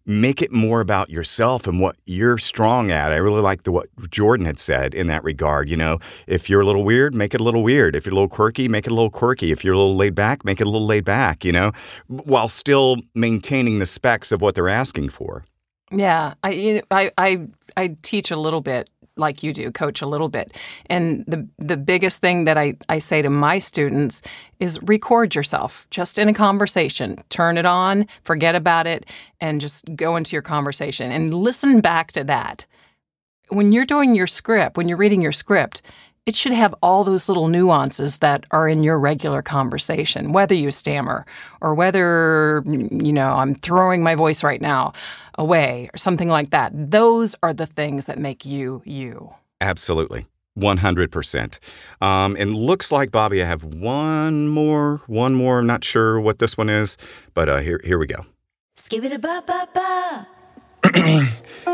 make 0.06 0.42
it 0.42 0.50
more 0.50 0.80
about 0.80 1.10
yourself 1.10 1.66
and 1.66 1.80
what 1.80 1.96
you're 2.06 2.38
strong 2.38 2.90
at. 2.90 3.12
I 3.12 3.16
really 3.16 3.40
like 3.40 3.62
the 3.62 3.72
what 3.72 3.88
Jordan 4.10 4.46
had 4.46 4.58
said 4.58 4.94
in 4.94 5.06
that 5.06 5.22
regard. 5.22 5.68
You 5.68 5.76
know, 5.76 5.98
if 6.26 6.50
you're 6.50 6.60
a 6.60 6.66
little 6.66 6.84
weird, 6.84 7.14
make 7.14 7.34
it 7.34 7.40
a 7.40 7.44
little 7.44 7.62
weird. 7.62 7.94
If 7.94 8.06
you're 8.06 8.12
a 8.12 8.14
little 8.14 8.28
quirky, 8.28 8.68
make 8.68 8.86
it 8.86 8.92
a 8.92 8.94
little 8.94 9.10
quirky. 9.10 9.52
If 9.52 9.64
you're 9.64 9.74
a 9.74 9.78
little 9.78 9.96
laid 9.96 10.14
back, 10.14 10.44
make 10.44 10.60
it 10.60 10.66
a 10.66 10.70
little 10.70 10.86
laid 10.86 11.04
back. 11.04 11.44
You 11.44 11.52
know, 11.52 11.72
while 12.08 12.48
still 12.48 12.96
maintaining 13.14 13.78
the 13.78 13.86
specs 13.86 14.32
of 14.32 14.40
what 14.40 14.54
they're 14.54 14.68
asking 14.68 15.10
for. 15.10 15.44
Yeah, 15.92 16.34
I 16.42 16.50
you- 16.50 16.82
I 16.90 17.10
I 17.18 17.48
I 17.76 17.96
teach 18.02 18.30
a 18.30 18.36
little 18.36 18.60
bit 18.60 18.88
like 19.20 19.42
you 19.42 19.52
do, 19.52 19.70
coach 19.70 20.02
a 20.02 20.06
little 20.06 20.28
bit. 20.28 20.58
And 20.86 21.24
the 21.26 21.46
the 21.58 21.76
biggest 21.76 22.20
thing 22.20 22.44
that 22.44 22.58
I 22.58 22.74
I 22.88 22.98
say 22.98 23.22
to 23.22 23.30
my 23.30 23.58
students 23.58 24.22
is 24.58 24.82
record 24.82 25.34
yourself 25.34 25.86
just 25.90 26.18
in 26.18 26.28
a 26.28 26.34
conversation. 26.34 27.18
Turn 27.28 27.56
it 27.56 27.66
on, 27.66 28.06
forget 28.24 28.54
about 28.54 28.86
it 28.86 29.06
and 29.40 29.60
just 29.60 29.94
go 29.94 30.16
into 30.16 30.34
your 30.34 30.42
conversation 30.42 31.12
and 31.12 31.32
listen 31.32 31.80
back 31.80 32.12
to 32.12 32.24
that. 32.24 32.66
When 33.48 33.72
you're 33.72 33.86
doing 33.86 34.14
your 34.14 34.26
script, 34.26 34.76
when 34.76 34.88
you're 34.88 34.96
reading 34.96 35.22
your 35.22 35.32
script, 35.32 35.82
it 36.30 36.36
should 36.36 36.52
have 36.52 36.72
all 36.80 37.02
those 37.02 37.28
little 37.28 37.48
nuances 37.48 38.20
that 38.20 38.44
are 38.52 38.68
in 38.68 38.84
your 38.84 39.00
regular 39.00 39.42
conversation, 39.42 40.30
whether 40.30 40.54
you 40.54 40.70
stammer 40.70 41.26
or 41.60 41.74
whether, 41.74 42.62
you 42.68 43.12
know, 43.12 43.32
I'm 43.32 43.52
throwing 43.52 44.00
my 44.04 44.14
voice 44.14 44.44
right 44.44 44.60
now 44.60 44.92
away 45.36 45.90
or 45.92 45.98
something 45.98 46.28
like 46.28 46.50
that. 46.50 46.70
Those 46.72 47.34
are 47.42 47.52
the 47.52 47.66
things 47.66 48.06
that 48.06 48.16
make 48.16 48.46
you 48.46 48.80
you. 48.84 49.34
Absolutely. 49.60 50.28
100%. 50.56 51.58
Um, 52.00 52.36
and 52.38 52.54
looks 52.54 52.92
like, 52.92 53.10
Bobby, 53.10 53.42
I 53.42 53.46
have 53.46 53.64
one 53.64 54.46
more, 54.46 54.98
one 55.08 55.34
more. 55.34 55.58
I'm 55.58 55.66
not 55.66 55.82
sure 55.82 56.20
what 56.20 56.38
this 56.38 56.56
one 56.56 56.68
is, 56.68 56.96
but 57.34 57.48
uh, 57.48 57.58
here, 57.58 57.80
here 57.82 57.98
we 57.98 58.06
go. 58.06 58.24
Skibidi 58.76 59.20
ba 59.20 59.42
ba 59.44 59.68
ba. 59.74 60.28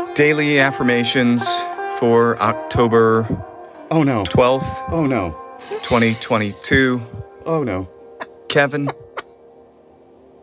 Daily 0.15 0.59
affirmations 0.59 1.47
for 1.99 2.41
October 2.41 3.23
Oh 3.89 4.03
no. 4.03 4.23
12th, 4.23 4.91
Oh 4.91 5.05
no. 5.05 5.35
2022. 5.83 7.01
Oh 7.45 7.63
no. 7.63 7.89
Kevin, 8.49 8.89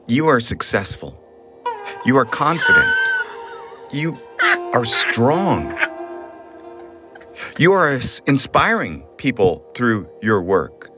you 0.07 0.26
are 0.28 0.40
successful. 0.40 1.20
You 2.07 2.16
are 2.16 2.24
confident. 2.24 2.88
You 3.92 4.18
are 4.74 4.85
strong. 4.85 5.78
You 7.59 7.72
are 7.72 8.00
inspiring 8.26 9.02
people 9.18 9.64
through 9.74 10.09
your 10.22 10.42
work. 10.42 10.90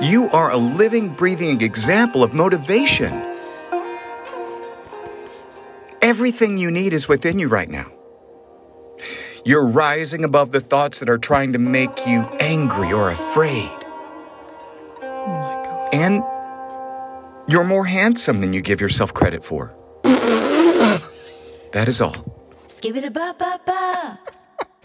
You 0.00 0.28
are 0.32 0.50
a 0.50 0.56
living, 0.56 1.10
breathing 1.10 1.60
example 1.62 2.24
of 2.24 2.32
motivation. 2.34 3.12
Everything 6.02 6.58
you 6.58 6.70
need 6.70 6.92
is 6.92 7.06
within 7.08 7.38
you 7.38 7.48
right 7.48 7.68
now. 7.68 7.92
You're 9.44 9.66
rising 9.66 10.24
above 10.24 10.52
the 10.52 10.60
thoughts 10.60 10.98
that 10.98 11.08
are 11.08 11.18
trying 11.18 11.52
to 11.54 11.58
make 11.58 12.06
you 12.06 12.20
angry 12.40 12.92
or 12.92 13.10
afraid. 13.10 13.70
Oh 15.02 15.88
And 15.92 16.22
you're 17.50 17.64
more 17.64 17.86
handsome 17.86 18.40
than 18.40 18.52
you 18.52 18.60
give 18.60 18.80
yourself 18.80 19.14
credit 19.14 19.42
for. 19.44 19.74
that 21.72 21.86
is 21.86 22.00
all. 22.00 22.14
Skibidi 22.68 23.12
ba 23.12 23.34
ba 23.38 23.60
ba. 23.64 24.18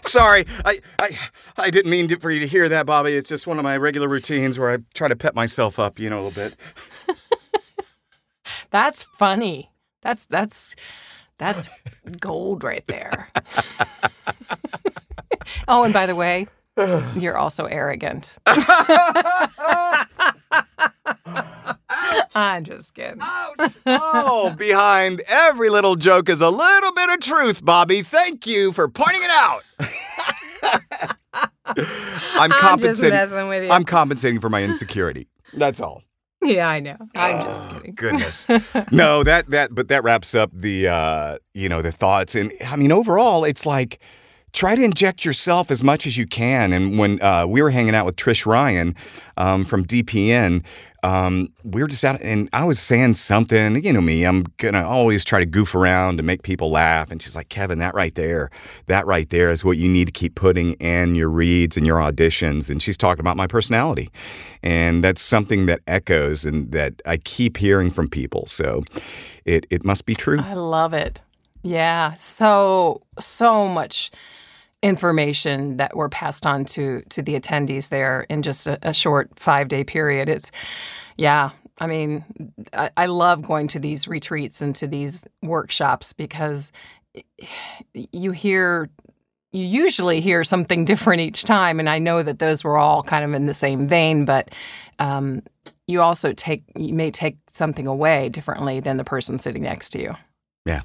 Sorry, 0.00 0.46
I, 0.64 0.80
I, 1.00 1.18
I 1.56 1.70
didn't 1.70 1.90
mean 1.90 2.06
to, 2.08 2.18
for 2.20 2.30
you 2.30 2.38
to 2.40 2.46
hear 2.46 2.68
that, 2.68 2.86
Bobby. 2.86 3.12
It's 3.14 3.28
just 3.28 3.46
one 3.46 3.58
of 3.58 3.64
my 3.64 3.76
regular 3.76 4.08
routines 4.08 4.56
where 4.58 4.70
I 4.70 4.78
try 4.94 5.08
to 5.08 5.16
pep 5.16 5.34
myself 5.34 5.78
up, 5.80 5.98
you 5.98 6.08
know, 6.08 6.20
a 6.20 6.22
little 6.28 6.42
bit. 6.42 6.56
That's 8.70 9.02
funny. 9.02 9.70
That's 10.02 10.24
that's 10.26 10.76
that's 11.38 11.70
gold 12.20 12.62
right 12.64 12.84
there. 12.86 13.28
oh, 15.68 15.84
and 15.84 15.92
by 15.92 16.06
the 16.06 16.14
way, 16.14 16.46
you're 17.16 17.36
also 17.36 17.66
arrogant. 17.66 18.34
I'm 22.34 22.64
just 22.64 22.94
kidding. 22.94 23.20
oh, 23.86 24.54
behind 24.56 25.22
every 25.28 25.68
little 25.70 25.96
joke 25.96 26.28
is 26.28 26.42
a 26.42 26.50
little 26.50 26.92
bit 26.92 27.08
of 27.10 27.20
truth, 27.20 27.64
Bobby. 27.64 28.02
Thank 28.02 28.46
you 28.46 28.72
for 28.72 28.88
pointing 28.88 29.22
it 29.22 29.30
out. 29.30 29.62
I'm 32.38 32.52
I'm 32.52 32.78
just 32.78 33.02
messing 33.02 33.48
with 33.48 33.64
you. 33.64 33.70
I'm 33.70 33.84
compensating 33.84 34.40
for 34.40 34.48
my 34.48 34.62
insecurity. 34.62 35.28
That's 35.54 35.80
all. 35.80 36.02
Yeah, 36.42 36.68
I 36.68 36.80
know. 36.80 36.96
I'm 37.14 37.42
just 37.42 37.68
kidding. 37.70 37.94
Goodness. 37.94 38.46
no, 38.92 39.22
that 39.24 39.48
that 39.50 39.74
but 39.74 39.88
that 39.88 40.04
wraps 40.04 40.34
up 40.34 40.50
the 40.52 40.88
uh, 40.88 41.38
you 41.54 41.68
know, 41.68 41.82
the 41.82 41.92
thoughts 41.92 42.34
and 42.34 42.52
I 42.66 42.76
mean 42.76 42.92
overall 42.92 43.44
it's 43.44 43.66
like 43.66 43.98
try 44.52 44.74
to 44.74 44.82
inject 44.82 45.24
yourself 45.24 45.70
as 45.70 45.82
much 45.82 46.06
as 46.06 46.16
you 46.16 46.26
can 46.26 46.72
and 46.72 46.98
when 46.98 47.20
uh, 47.22 47.46
we 47.46 47.62
were 47.62 47.70
hanging 47.70 47.94
out 47.94 48.06
with 48.06 48.16
Trish 48.16 48.46
Ryan 48.46 48.94
um, 49.36 49.64
from 49.64 49.84
DPN 49.84 50.64
um, 51.06 51.48
we 51.62 51.80
were 51.80 51.86
just 51.86 52.04
out 52.04 52.20
and 52.20 52.48
I 52.52 52.64
was 52.64 52.80
saying 52.80 53.14
something, 53.14 53.82
you 53.84 53.92
know 53.92 54.00
me, 54.00 54.24
I'm 54.24 54.42
gonna 54.56 54.84
always 54.84 55.24
try 55.24 55.38
to 55.38 55.46
goof 55.46 55.76
around 55.76 56.16
to 56.16 56.24
make 56.24 56.42
people 56.42 56.68
laugh. 56.68 57.12
And 57.12 57.22
she's 57.22 57.36
like, 57.36 57.48
Kevin, 57.48 57.78
that 57.78 57.94
right 57.94 58.12
there, 58.16 58.50
that 58.86 59.06
right 59.06 59.30
there 59.30 59.50
is 59.50 59.64
what 59.64 59.76
you 59.76 59.88
need 59.88 60.06
to 60.06 60.12
keep 60.12 60.34
putting 60.34 60.72
in 60.74 61.14
your 61.14 61.28
reads 61.28 61.76
and 61.76 61.86
your 61.86 61.98
auditions. 61.98 62.70
And 62.70 62.82
she's 62.82 62.96
talking 62.96 63.20
about 63.20 63.36
my 63.36 63.46
personality. 63.46 64.08
And 64.64 65.04
that's 65.04 65.22
something 65.22 65.66
that 65.66 65.80
echoes 65.86 66.44
and 66.44 66.72
that 66.72 67.00
I 67.06 67.18
keep 67.18 67.56
hearing 67.56 67.92
from 67.92 68.08
people. 68.08 68.44
So 68.48 68.82
it, 69.44 69.64
it 69.70 69.84
must 69.84 70.06
be 70.06 70.16
true. 70.16 70.40
I 70.40 70.54
love 70.54 70.92
it. 70.92 71.20
Yeah, 71.62 72.14
so 72.14 73.02
so 73.20 73.68
much 73.68 74.10
information 74.82 75.78
that 75.78 75.96
were 75.96 76.08
passed 76.08 76.46
on 76.46 76.64
to 76.64 77.02
to 77.10 77.22
the 77.22 77.38
attendees 77.38 77.88
there 77.88 78.26
in 78.28 78.42
just 78.42 78.66
a, 78.66 78.78
a 78.82 78.92
short 78.92 79.30
five 79.38 79.68
day 79.68 79.84
period. 79.84 80.28
It's 80.28 80.50
yeah. 81.16 81.50
I 81.78 81.86
mean, 81.86 82.24
I, 82.72 82.90
I 82.96 83.06
love 83.06 83.42
going 83.42 83.68
to 83.68 83.78
these 83.78 84.08
retreats 84.08 84.62
and 84.62 84.74
to 84.76 84.86
these 84.86 85.26
workshops 85.42 86.14
because 86.14 86.72
you 87.92 88.30
hear 88.30 88.88
you 89.52 89.64
usually 89.64 90.20
hear 90.20 90.44
something 90.44 90.84
different 90.92 91.22
each 91.22 91.44
time 91.44 91.80
and 91.80 91.88
i 91.88 91.98
know 91.98 92.22
that 92.22 92.38
those 92.38 92.62
were 92.62 92.76
all 92.76 93.02
kind 93.02 93.24
of 93.24 93.32
in 93.32 93.46
the 93.46 93.54
same 93.54 93.88
vein 93.88 94.24
but 94.24 94.50
um, 94.98 95.42
you 95.86 96.00
also 96.02 96.32
take 96.32 96.62
you 96.76 96.92
may 96.92 97.10
take 97.10 97.36
something 97.52 97.86
away 97.86 98.28
differently 98.28 98.80
than 98.80 98.96
the 98.96 99.04
person 99.04 99.38
sitting 99.38 99.62
next 99.62 99.90
to 99.90 100.00
you 100.00 100.14
Yeah. 100.66 100.82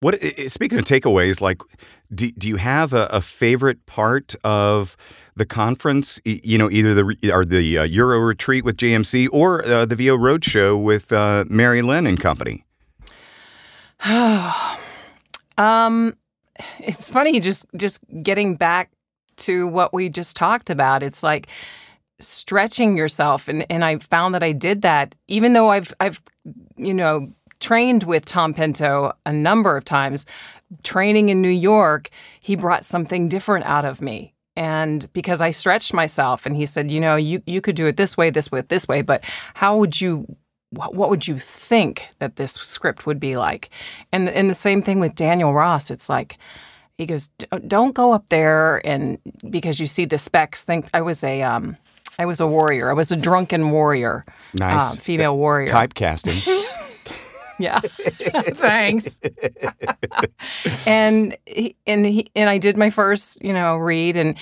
What 0.00 0.22
speaking 0.48 0.78
of 0.78 0.84
takeaways, 0.84 1.40
like, 1.40 1.62
do, 2.14 2.30
do 2.32 2.48
you 2.48 2.56
have 2.56 2.92
a, 2.92 3.06
a 3.06 3.20
favorite 3.22 3.86
part 3.86 4.34
of 4.44 4.96
the 5.34 5.46
conference? 5.46 6.20
You 6.24 6.58
know, 6.58 6.70
either 6.70 6.94
the 6.94 7.32
or 7.32 7.44
the 7.44 7.78
uh, 7.78 7.82
Euro 7.84 8.18
retreat 8.18 8.64
with 8.64 8.76
JMC 8.76 9.28
or 9.32 9.64
uh, 9.64 9.86
the 9.86 9.96
VO 9.96 10.18
Roadshow 10.18 10.80
with 10.80 11.12
uh, 11.12 11.44
Mary 11.48 11.80
Lynn 11.80 12.06
and 12.06 12.20
company. 12.20 12.64
um 15.58 16.14
it's 16.80 17.08
funny 17.08 17.40
just 17.40 17.66
just 17.76 18.00
getting 18.22 18.56
back 18.56 18.90
to 19.36 19.66
what 19.68 19.92
we 19.92 20.08
just 20.08 20.36
talked 20.36 20.70
about 20.70 21.02
it's 21.02 21.22
like 21.22 21.48
stretching 22.18 22.96
yourself 22.96 23.48
and 23.48 23.64
and 23.70 23.84
I 23.84 23.98
found 23.98 24.34
that 24.34 24.42
I 24.42 24.52
did 24.52 24.82
that 24.82 25.14
even 25.28 25.54
though 25.54 25.70
I've 25.70 25.92
I've 26.00 26.20
you 26.76 26.94
know 26.94 27.32
trained 27.60 28.02
with 28.04 28.24
Tom 28.24 28.54
Pinto 28.54 29.12
a 29.24 29.32
number 29.32 29.76
of 29.76 29.84
times. 29.84 30.26
Training 30.82 31.28
in 31.28 31.40
New 31.40 31.48
York 31.48 32.10
he 32.40 32.56
brought 32.56 32.84
something 32.84 33.28
different 33.28 33.66
out 33.66 33.84
of 33.84 34.00
me. 34.00 34.34
And 34.56 35.06
because 35.12 35.40
I 35.40 35.50
stretched 35.50 35.92
myself 35.92 36.46
and 36.46 36.56
he 36.56 36.66
said 36.66 36.90
you 36.90 37.00
know 37.00 37.16
you 37.16 37.42
you 37.46 37.60
could 37.60 37.76
do 37.76 37.86
it 37.86 37.96
this 37.96 38.16
way 38.16 38.30
this 38.30 38.50
way 38.50 38.62
this 38.62 38.88
way 38.88 39.02
but 39.02 39.22
how 39.54 39.76
would 39.78 40.00
you 40.00 40.26
what, 40.70 40.94
what 40.94 41.08
would 41.10 41.28
you 41.28 41.38
think 41.38 42.08
that 42.18 42.36
this 42.36 42.52
script 42.52 43.06
would 43.06 43.20
be 43.20 43.36
like? 43.36 43.70
And 44.12 44.28
and 44.28 44.50
the 44.50 44.54
same 44.54 44.82
thing 44.82 44.98
with 44.98 45.14
Daniel 45.14 45.54
Ross. 45.54 45.90
It's 45.90 46.08
like 46.08 46.36
he 46.98 47.06
goes 47.06 47.28
"D- 47.38 47.46
don't 47.68 47.94
go 47.94 48.12
up 48.12 48.28
there 48.30 48.84
and 48.86 49.18
because 49.48 49.78
you 49.78 49.86
see 49.86 50.04
the 50.06 50.18
specs 50.18 50.64
think 50.64 50.88
I 50.92 51.02
was 51.02 51.22
a 51.22 51.42
um 51.42 51.76
I 52.18 52.24
was 52.26 52.40
a 52.40 52.46
warrior. 52.46 52.90
I 52.90 52.94
was 52.94 53.12
a 53.12 53.16
drunken 53.16 53.70
warrior 53.70 54.24
Nice. 54.54 54.96
uh, 54.96 55.00
female 55.00 55.36
warrior. 55.36 55.66
Typecasting. 55.68 56.42
yeah. 57.58 57.80
Thanks. 57.80 59.20
and 60.86 61.36
he, 61.46 61.76
and 61.86 62.06
he, 62.06 62.30
and 62.34 62.48
I 62.50 62.58
did 62.58 62.76
my 62.76 62.90
first, 62.90 63.42
you 63.42 63.52
know, 63.52 63.76
read 63.76 64.16
and 64.16 64.36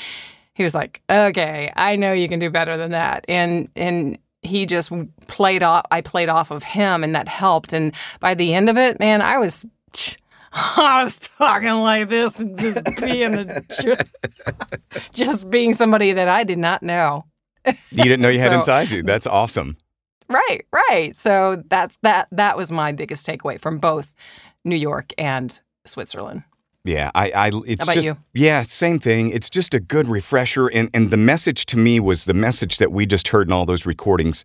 he 0.54 0.62
was 0.62 0.74
like, 0.74 1.02
"Okay, 1.10 1.72
I 1.76 1.96
know 1.96 2.12
you 2.12 2.28
can 2.28 2.38
do 2.38 2.50
better 2.50 2.76
than 2.76 2.92
that." 2.92 3.24
And 3.28 3.68
and 3.76 4.18
he 4.42 4.66
just 4.66 4.92
played 5.26 5.62
off 5.62 5.86
I 5.90 6.00
played 6.00 6.28
off 6.28 6.50
of 6.50 6.62
him 6.62 7.02
and 7.02 7.14
that 7.14 7.28
helped 7.28 7.72
and 7.72 7.92
by 8.20 8.34
the 8.34 8.54
end 8.54 8.68
of 8.68 8.76
it, 8.76 9.00
man, 9.00 9.22
I 9.22 9.38
was 9.38 9.66
I 10.52 11.02
was 11.02 11.18
talking 11.18 11.72
like 11.72 12.08
this 12.08 12.38
and 12.38 12.58
just 12.58 12.84
being 13.00 13.34
a, 13.34 13.60
just, 13.62 14.02
just 15.12 15.50
being 15.50 15.72
somebody 15.72 16.12
that 16.12 16.28
I 16.28 16.44
did 16.44 16.58
not 16.58 16.82
know. 16.82 17.24
you 17.66 17.74
didn't 18.04 18.20
know 18.20 18.28
you 18.28 18.38
had 18.38 18.52
inside 18.52 18.90
you. 18.90 19.02
That's 19.02 19.26
awesome. 19.26 19.76
Right, 20.28 20.66
right. 20.72 21.16
So 21.16 21.62
that's 21.68 21.96
that 22.02 22.28
that 22.32 22.56
was 22.56 22.72
my 22.72 22.92
biggest 22.92 23.26
takeaway 23.26 23.60
from 23.60 23.78
both 23.78 24.14
New 24.64 24.76
York 24.76 25.12
and 25.18 25.58
Switzerland. 25.86 26.44
Yeah, 26.84 27.10
I, 27.14 27.30
I 27.34 27.50
it's 27.66 27.84
How 27.84 27.92
about 27.92 27.94
just 27.94 28.08
you? 28.08 28.16
yeah, 28.34 28.62
same 28.62 28.98
thing. 28.98 29.30
It's 29.30 29.48
just 29.48 29.74
a 29.74 29.80
good 29.80 30.06
refresher, 30.06 30.68
and 30.68 30.90
and 30.92 31.10
the 31.10 31.16
message 31.16 31.66
to 31.66 31.78
me 31.78 31.98
was 31.98 32.26
the 32.26 32.34
message 32.34 32.78
that 32.78 32.92
we 32.92 33.06
just 33.06 33.28
heard 33.28 33.48
in 33.48 33.52
all 33.52 33.64
those 33.64 33.86
recordings. 33.86 34.44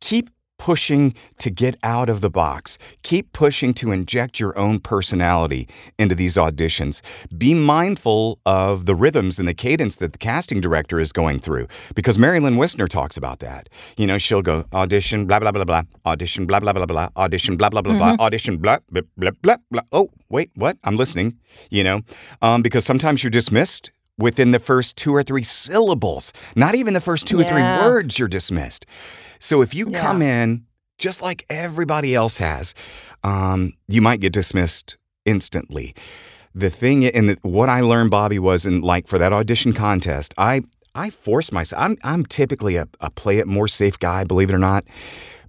Keep 0.00 0.30
pushing 0.62 1.12
to 1.38 1.50
get 1.50 1.76
out 1.82 2.08
of 2.08 2.20
the 2.20 2.30
box. 2.30 2.78
Keep 3.02 3.32
pushing 3.32 3.74
to 3.74 3.90
inject 3.90 4.38
your 4.38 4.56
own 4.56 4.78
personality 4.78 5.68
into 5.98 6.14
these 6.14 6.36
auditions. 6.36 7.02
Be 7.36 7.52
mindful 7.52 8.38
of 8.46 8.86
the 8.86 8.94
rhythms 8.94 9.40
and 9.40 9.48
the 9.48 9.54
cadence 9.54 9.96
that 9.96 10.12
the 10.12 10.18
casting 10.18 10.60
director 10.60 11.00
is 11.00 11.10
going 11.10 11.40
through, 11.40 11.66
because 11.96 12.16
Mary 12.16 12.38
Lynn 12.38 12.54
Wissner 12.54 12.86
talks 12.86 13.16
about 13.16 13.40
that. 13.40 13.68
You 13.96 14.06
know, 14.06 14.18
she'll 14.18 14.40
go 14.40 14.64
audition, 14.72 15.26
blah 15.26 15.40
blah 15.40 15.50
blah 15.50 15.64
blah, 15.64 15.82
audition, 16.06 16.46
blah 16.46 16.60
blah 16.60 16.72
blah 16.72 16.86
blah, 16.86 17.08
audition, 17.16 17.56
blah 17.56 17.70
blah 17.70 17.82
blah 17.82 17.94
blah, 17.94 18.16
audition, 18.20 18.56
blah 18.58 18.78
blah 18.88 19.02
blah 19.16 19.32
blah 19.42 19.56
blah. 19.68 19.82
Oh, 19.90 20.10
wait, 20.28 20.52
what? 20.54 20.78
I'm 20.84 20.94
listening. 20.94 21.38
You 21.70 21.82
know, 21.82 22.02
um, 22.40 22.62
because 22.62 22.84
sometimes 22.84 23.24
you're 23.24 23.32
dismissed 23.32 23.90
within 24.16 24.52
the 24.52 24.60
first 24.60 24.96
two 24.96 25.12
or 25.12 25.24
three 25.24 25.42
syllables. 25.42 26.32
Not 26.54 26.76
even 26.76 26.94
the 26.94 27.00
first 27.00 27.26
two 27.26 27.40
or 27.40 27.44
three 27.44 27.62
words 27.62 28.20
you're 28.20 28.28
dismissed. 28.28 28.86
So 29.42 29.60
if 29.60 29.74
you 29.74 29.88
Yeah. 29.90 30.00
come 30.00 30.22
in 30.22 30.66
just 30.98 31.20
like 31.20 31.44
everybody 31.50 32.14
else 32.14 32.38
has, 32.38 32.74
um, 33.24 33.72
you 33.88 34.00
might 34.00 34.20
get 34.20 34.32
dismissed 34.32 34.96
instantly. 35.24 35.94
The 36.54 36.70
thing 36.70 37.04
and 37.04 37.28
the, 37.30 37.38
what 37.42 37.68
I 37.68 37.80
learned, 37.80 38.10
Bobby, 38.10 38.38
was 38.38 38.66
in 38.66 38.82
like 38.82 39.06
for 39.08 39.18
that 39.18 39.32
audition 39.32 39.72
contest, 39.72 40.32
I 40.38 40.62
I 40.94 41.10
force 41.10 41.50
myself. 41.50 41.82
I'm 41.82 41.96
I'm 42.04 42.24
typically 42.24 42.76
a, 42.76 42.86
a 43.00 43.10
play 43.10 43.38
it 43.38 43.48
more 43.48 43.66
safe 43.68 43.98
guy, 43.98 44.24
believe 44.24 44.50
it 44.50 44.54
or 44.54 44.58
not, 44.58 44.84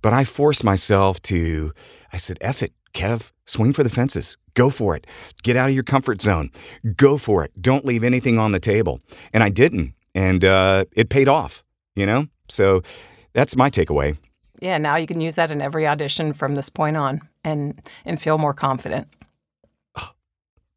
but 0.02 0.14
I 0.14 0.24
forced 0.24 0.64
myself 0.64 1.22
to. 1.24 1.72
I 2.14 2.18
said, 2.18 2.38
"Eff 2.42 2.64
it, 2.64 2.74
Kev, 2.94 3.32
swing 3.46 3.74
for 3.74 3.84
the 3.84 3.90
fences." 3.90 4.38
Go 4.56 4.70
for 4.70 4.96
it. 4.96 5.06
Get 5.44 5.56
out 5.58 5.68
of 5.70 5.76
your 5.76 5.84
comfort 5.84 6.22
zone. 6.22 6.50
Go 6.96 7.18
for 7.18 7.44
it. 7.44 7.52
Don't 7.60 7.86
leave 7.86 8.04
anything 8.04 8.38
on 8.40 8.52
the 8.54 8.60
table. 8.60 9.00
And 9.34 9.44
I 9.44 9.50
didn't. 9.50 9.94
And 10.14 10.46
uh, 10.46 10.86
it 10.96 11.10
paid 11.10 11.28
off, 11.28 11.64
you 11.96 12.06
know? 12.06 12.28
So 12.50 12.84
that's 13.34 13.56
my 13.56 13.70
takeaway. 13.70 14.18
Yeah, 14.62 14.78
now 14.78 14.96
you 14.96 15.08
can 15.08 15.20
use 15.20 15.36
that 15.36 15.52
in 15.52 15.62
every 15.62 15.86
audition 15.88 16.32
from 16.34 16.56
this 16.56 16.70
point 16.70 16.96
on 16.98 17.22
and 17.44 17.82
and 18.06 18.22
feel 18.22 18.38
more 18.38 18.54
confident. 18.54 19.08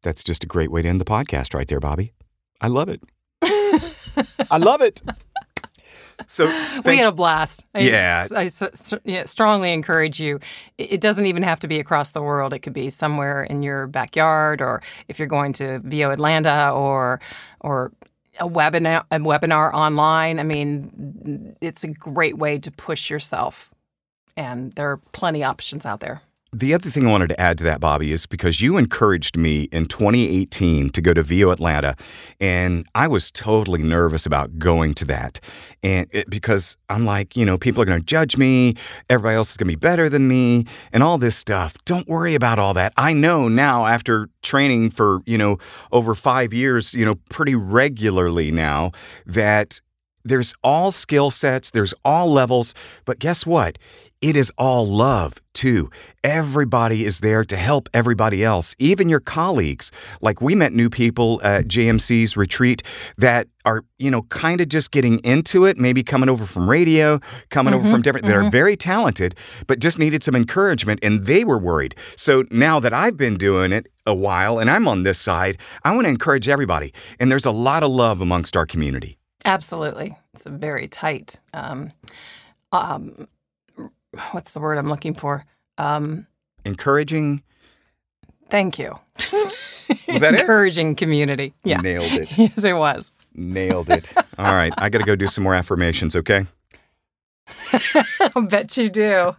That's 0.03 0.23
just 0.23 0.43
a 0.43 0.47
great 0.47 0.71
way 0.71 0.81
to 0.83 0.87
end 0.87 1.01
the 1.01 1.05
podcast 1.05 1.53
right 1.53 1.67
there, 1.67 1.79
Bobby. 1.79 2.13
I 2.61 2.67
love 2.67 2.87
it. 2.87 3.01
I 4.51 4.57
love 4.57 4.81
it. 4.81 5.01
So 6.27 6.45
we 6.47 6.51
thank- 6.81 6.99
had 6.99 7.07
a 7.07 7.11
blast. 7.11 7.65
I, 7.75 7.79
Yeah. 7.81 8.25
I 8.35 8.49
yeah, 9.03 9.23
strongly 9.25 9.71
encourage 9.73 10.19
you. 10.19 10.39
It 10.77 10.93
it 10.93 11.01
doesn't 11.01 11.25
even 11.25 11.43
have 11.43 11.59
to 11.61 11.67
be 11.67 11.79
across 11.79 12.11
the 12.11 12.21
world. 12.21 12.53
It 12.53 12.59
could 12.59 12.73
be 12.73 12.89
somewhere 12.89 13.43
in 13.43 13.63
your 13.63 13.85
backyard, 13.87 14.61
or 14.61 14.81
if 15.07 15.19
you're 15.19 15.27
going 15.27 15.53
to 15.53 15.79
VO 15.83 16.11
Atlanta, 16.11 16.71
or 16.71 17.19
or 17.61 17.91
a 18.39 18.47
webinar 18.47 19.05
a 19.11 19.19
webinar 19.19 19.73
online. 19.73 20.39
I 20.39 20.43
mean, 20.43 21.55
it's 21.61 21.83
a 21.83 21.89
great 21.89 22.37
way 22.37 22.57
to 22.59 22.71
push 22.71 23.09
yourself, 23.09 23.71
and 24.35 24.73
there 24.73 24.91
are 24.91 24.97
plenty 25.11 25.43
options 25.43 25.85
out 25.85 25.99
there. 25.99 26.21
The 26.59 26.73
other 26.73 26.89
thing 26.89 27.05
I 27.05 27.11
wanted 27.11 27.29
to 27.29 27.39
add 27.39 27.59
to 27.59 27.63
that, 27.65 27.79
Bobby, 27.79 28.11
is 28.11 28.25
because 28.25 28.61
you 28.61 28.77
encouraged 28.77 29.37
me 29.37 29.65
in 29.65 29.85
2018 29.85 30.89
to 30.89 31.01
go 31.03 31.13
to 31.13 31.21
VO 31.21 31.51
Atlanta, 31.51 31.95
and 32.39 32.83
I 32.95 33.07
was 33.07 33.29
totally 33.29 33.83
nervous 33.83 34.25
about 34.25 34.57
going 34.57 34.95
to 34.95 35.05
that, 35.05 35.39
and 35.83 36.07
it, 36.09 36.27
because 36.31 36.75
I'm 36.89 37.05
like, 37.05 37.37
you 37.37 37.45
know, 37.45 37.59
people 37.59 37.83
are 37.83 37.85
going 37.85 37.99
to 37.99 38.05
judge 38.05 38.37
me, 38.37 38.73
everybody 39.07 39.35
else 39.35 39.51
is 39.51 39.57
going 39.57 39.67
to 39.67 39.73
be 39.73 39.79
better 39.79 40.09
than 40.09 40.27
me, 40.27 40.65
and 40.91 41.03
all 41.03 41.19
this 41.19 41.35
stuff. 41.35 41.75
Don't 41.85 42.07
worry 42.07 42.33
about 42.33 42.57
all 42.57 42.73
that. 42.73 42.91
I 42.97 43.13
know 43.13 43.47
now 43.47 43.85
after 43.85 44.27
training 44.41 44.89
for 44.89 45.19
you 45.27 45.37
know 45.37 45.59
over 45.91 46.15
five 46.15 46.55
years, 46.55 46.95
you 46.95 47.05
know, 47.05 47.19
pretty 47.29 47.53
regularly 47.53 48.51
now 48.51 48.93
that 49.27 49.79
there's 50.27 50.53
all 50.63 50.91
skill 50.91 51.31
sets, 51.31 51.71
there's 51.71 51.93
all 52.03 52.31
levels, 52.31 52.73
but 53.05 53.19
guess 53.19 53.45
what? 53.45 53.77
It 54.19 54.35
is 54.35 54.51
all 54.57 54.87
love 54.87 55.39
too. 55.53 55.91
Everybody 56.23 57.05
is 57.05 57.19
there 57.19 57.45
to 57.45 57.55
help 57.55 57.87
everybody 57.93 58.43
else, 58.43 58.75
even 58.79 59.09
your 59.09 59.19
colleagues. 59.19 59.91
Like 60.21 60.41
we 60.41 60.55
met 60.55 60.73
new 60.73 60.89
people 60.89 61.39
at 61.43 61.65
JMC's 61.65 62.35
retreat 62.35 62.81
that 63.17 63.47
are, 63.63 63.83
you 63.99 64.09
know, 64.09 64.23
kind 64.23 64.59
of 64.59 64.69
just 64.69 64.91
getting 64.91 65.19
into 65.19 65.65
it, 65.65 65.77
maybe 65.77 66.01
coming 66.03 66.29
over 66.29 66.47
from 66.47 66.67
radio, 66.67 67.19
coming 67.49 67.75
over 67.75 67.87
from 67.89 68.01
different, 68.01 68.25
that 68.25 68.35
are 68.35 68.49
very 68.49 68.75
talented, 68.75 69.35
but 69.67 69.79
just 69.79 69.99
needed 69.99 70.23
some 70.23 70.35
encouragement 70.35 70.99
and 71.03 71.25
they 71.25 71.43
were 71.43 71.59
worried. 71.59 71.93
So 72.15 72.43
now 72.49 72.79
that 72.79 72.93
I've 72.93 73.17
been 73.17 73.37
doing 73.37 73.71
it 73.71 73.85
a 74.07 74.15
while 74.15 74.57
and 74.57 74.69
I'm 74.69 74.87
on 74.87 75.03
this 75.03 75.19
side, 75.19 75.59
I 75.83 75.93
want 75.93 76.05
to 76.05 76.09
encourage 76.09 76.49
everybody. 76.49 76.91
And 77.19 77.29
there's 77.29 77.45
a 77.45 77.51
lot 77.51 77.83
of 77.83 77.91
love 77.91 78.21
amongst 78.21 78.57
our 78.57 78.65
community. 78.65 79.19
Absolutely. 79.45 80.17
It's 80.33 80.47
a 80.47 80.49
very 80.49 80.87
tight, 80.87 81.39
um, 81.53 81.91
um, 82.71 83.27
what's 84.31 84.53
the 84.53 84.59
word 84.59 84.77
I'm 84.77 84.89
looking 84.89 85.13
for? 85.13 85.43
Um, 85.77 86.27
Encouraging. 86.65 87.43
thank 88.49 88.79
you. 88.79 88.95
Was 90.07 90.21
that 90.21 90.33
it? 90.33 90.41
Encouraging 90.41 90.95
community. 90.95 91.53
Yeah. 91.63 91.77
Nailed 91.77 92.11
it. 92.11 92.37
Yes, 92.37 92.63
it 92.63 92.73
was. 92.75 93.11
Nailed 93.33 93.89
it. 93.89 94.11
All 94.37 94.53
right. 94.53 94.73
I 94.77 94.89
got 94.89 94.99
to 94.99 95.05
go 95.05 95.15
do 95.15 95.27
some 95.27 95.43
more 95.43 95.53
affirmations, 95.55 96.15
okay? 96.15 96.45
I'll 98.35 98.41
bet 98.47 98.75
you 98.77 98.89
do. 98.89 99.35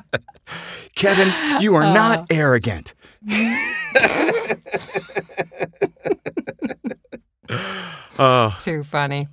Kevin, 0.94 1.32
you 1.60 1.74
are 1.74 1.84
not 1.84 2.26
arrogant. 2.30 2.94
Oh, 8.18 8.56
Too 8.60 8.84
funny. 8.84 9.28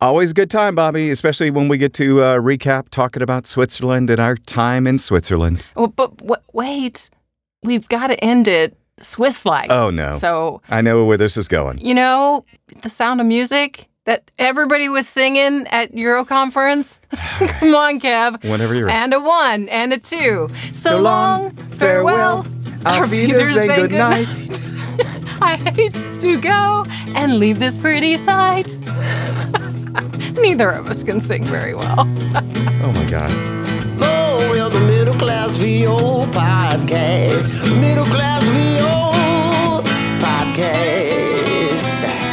Always 0.00 0.30
a 0.30 0.34
good 0.34 0.50
time, 0.50 0.74
Bobby, 0.74 1.10
especially 1.10 1.50
when 1.50 1.68
we 1.68 1.78
get 1.78 1.92
to 1.94 2.20
uh, 2.22 2.38
recap 2.38 2.88
talking 2.90 3.22
about 3.22 3.46
Switzerland 3.46 4.10
and 4.10 4.20
our 4.20 4.36
time 4.36 4.86
in 4.86 4.98
Switzerland. 4.98 5.62
Well, 5.74 5.88
but 5.88 6.16
w- 6.18 6.42
wait, 6.52 7.10
we've 7.62 7.88
got 7.88 8.08
to 8.08 8.22
end 8.24 8.48
it 8.48 8.76
Swiss 9.00 9.44
like. 9.46 9.70
Oh, 9.70 9.90
no. 9.90 10.18
So, 10.18 10.60
I 10.70 10.82
know 10.82 11.04
where 11.04 11.16
this 11.16 11.36
is 11.36 11.48
going. 11.48 11.78
you 11.78 11.94
know, 11.94 12.44
the 12.82 12.88
sound 12.88 13.20
of 13.20 13.26
music 13.26 13.88
that 14.04 14.30
everybody 14.38 14.88
was 14.88 15.06
singing 15.06 15.66
at 15.68 15.92
Euro 15.94 16.24
conference. 16.24 16.98
Come 17.60 17.74
on, 17.74 18.00
Kev. 18.00 18.42
Whenever 18.50 18.74
you're 18.74 18.86
ready. 18.86 18.96
And 18.98 19.12
a 19.14 19.20
one 19.20 19.68
and 19.68 19.92
a 19.92 19.98
two. 19.98 20.48
So, 20.72 20.90
So 20.90 21.00
long, 21.00 21.42
long, 21.42 21.50
farewell. 21.72 22.46
Auf 22.86 23.10
Wiedersehen, 23.10 23.66
good 23.74 23.90
night. 23.92 24.26
I 25.40 25.56
hate 25.74 25.94
to 26.20 26.40
go 26.40 26.84
and 27.14 27.38
leave 27.38 27.58
this 27.58 27.78
pretty 27.78 28.18
sight. 28.18 28.76
Neither 30.34 30.70
of 30.70 30.88
us 30.88 31.02
can 31.02 31.20
sing 31.20 31.44
very 31.44 31.74
well. 31.74 32.00
oh 32.00 32.92
my 32.94 33.06
God. 33.10 33.30
Oh, 34.00 34.48
we 34.52 34.58
the 34.58 34.80
middle 34.86 35.14
class 35.14 35.56
VO 35.56 36.24
podcast. 36.32 37.80
Middle 37.80 38.04
class 38.06 38.42
VO 38.44 39.82
podcast. 40.20 42.27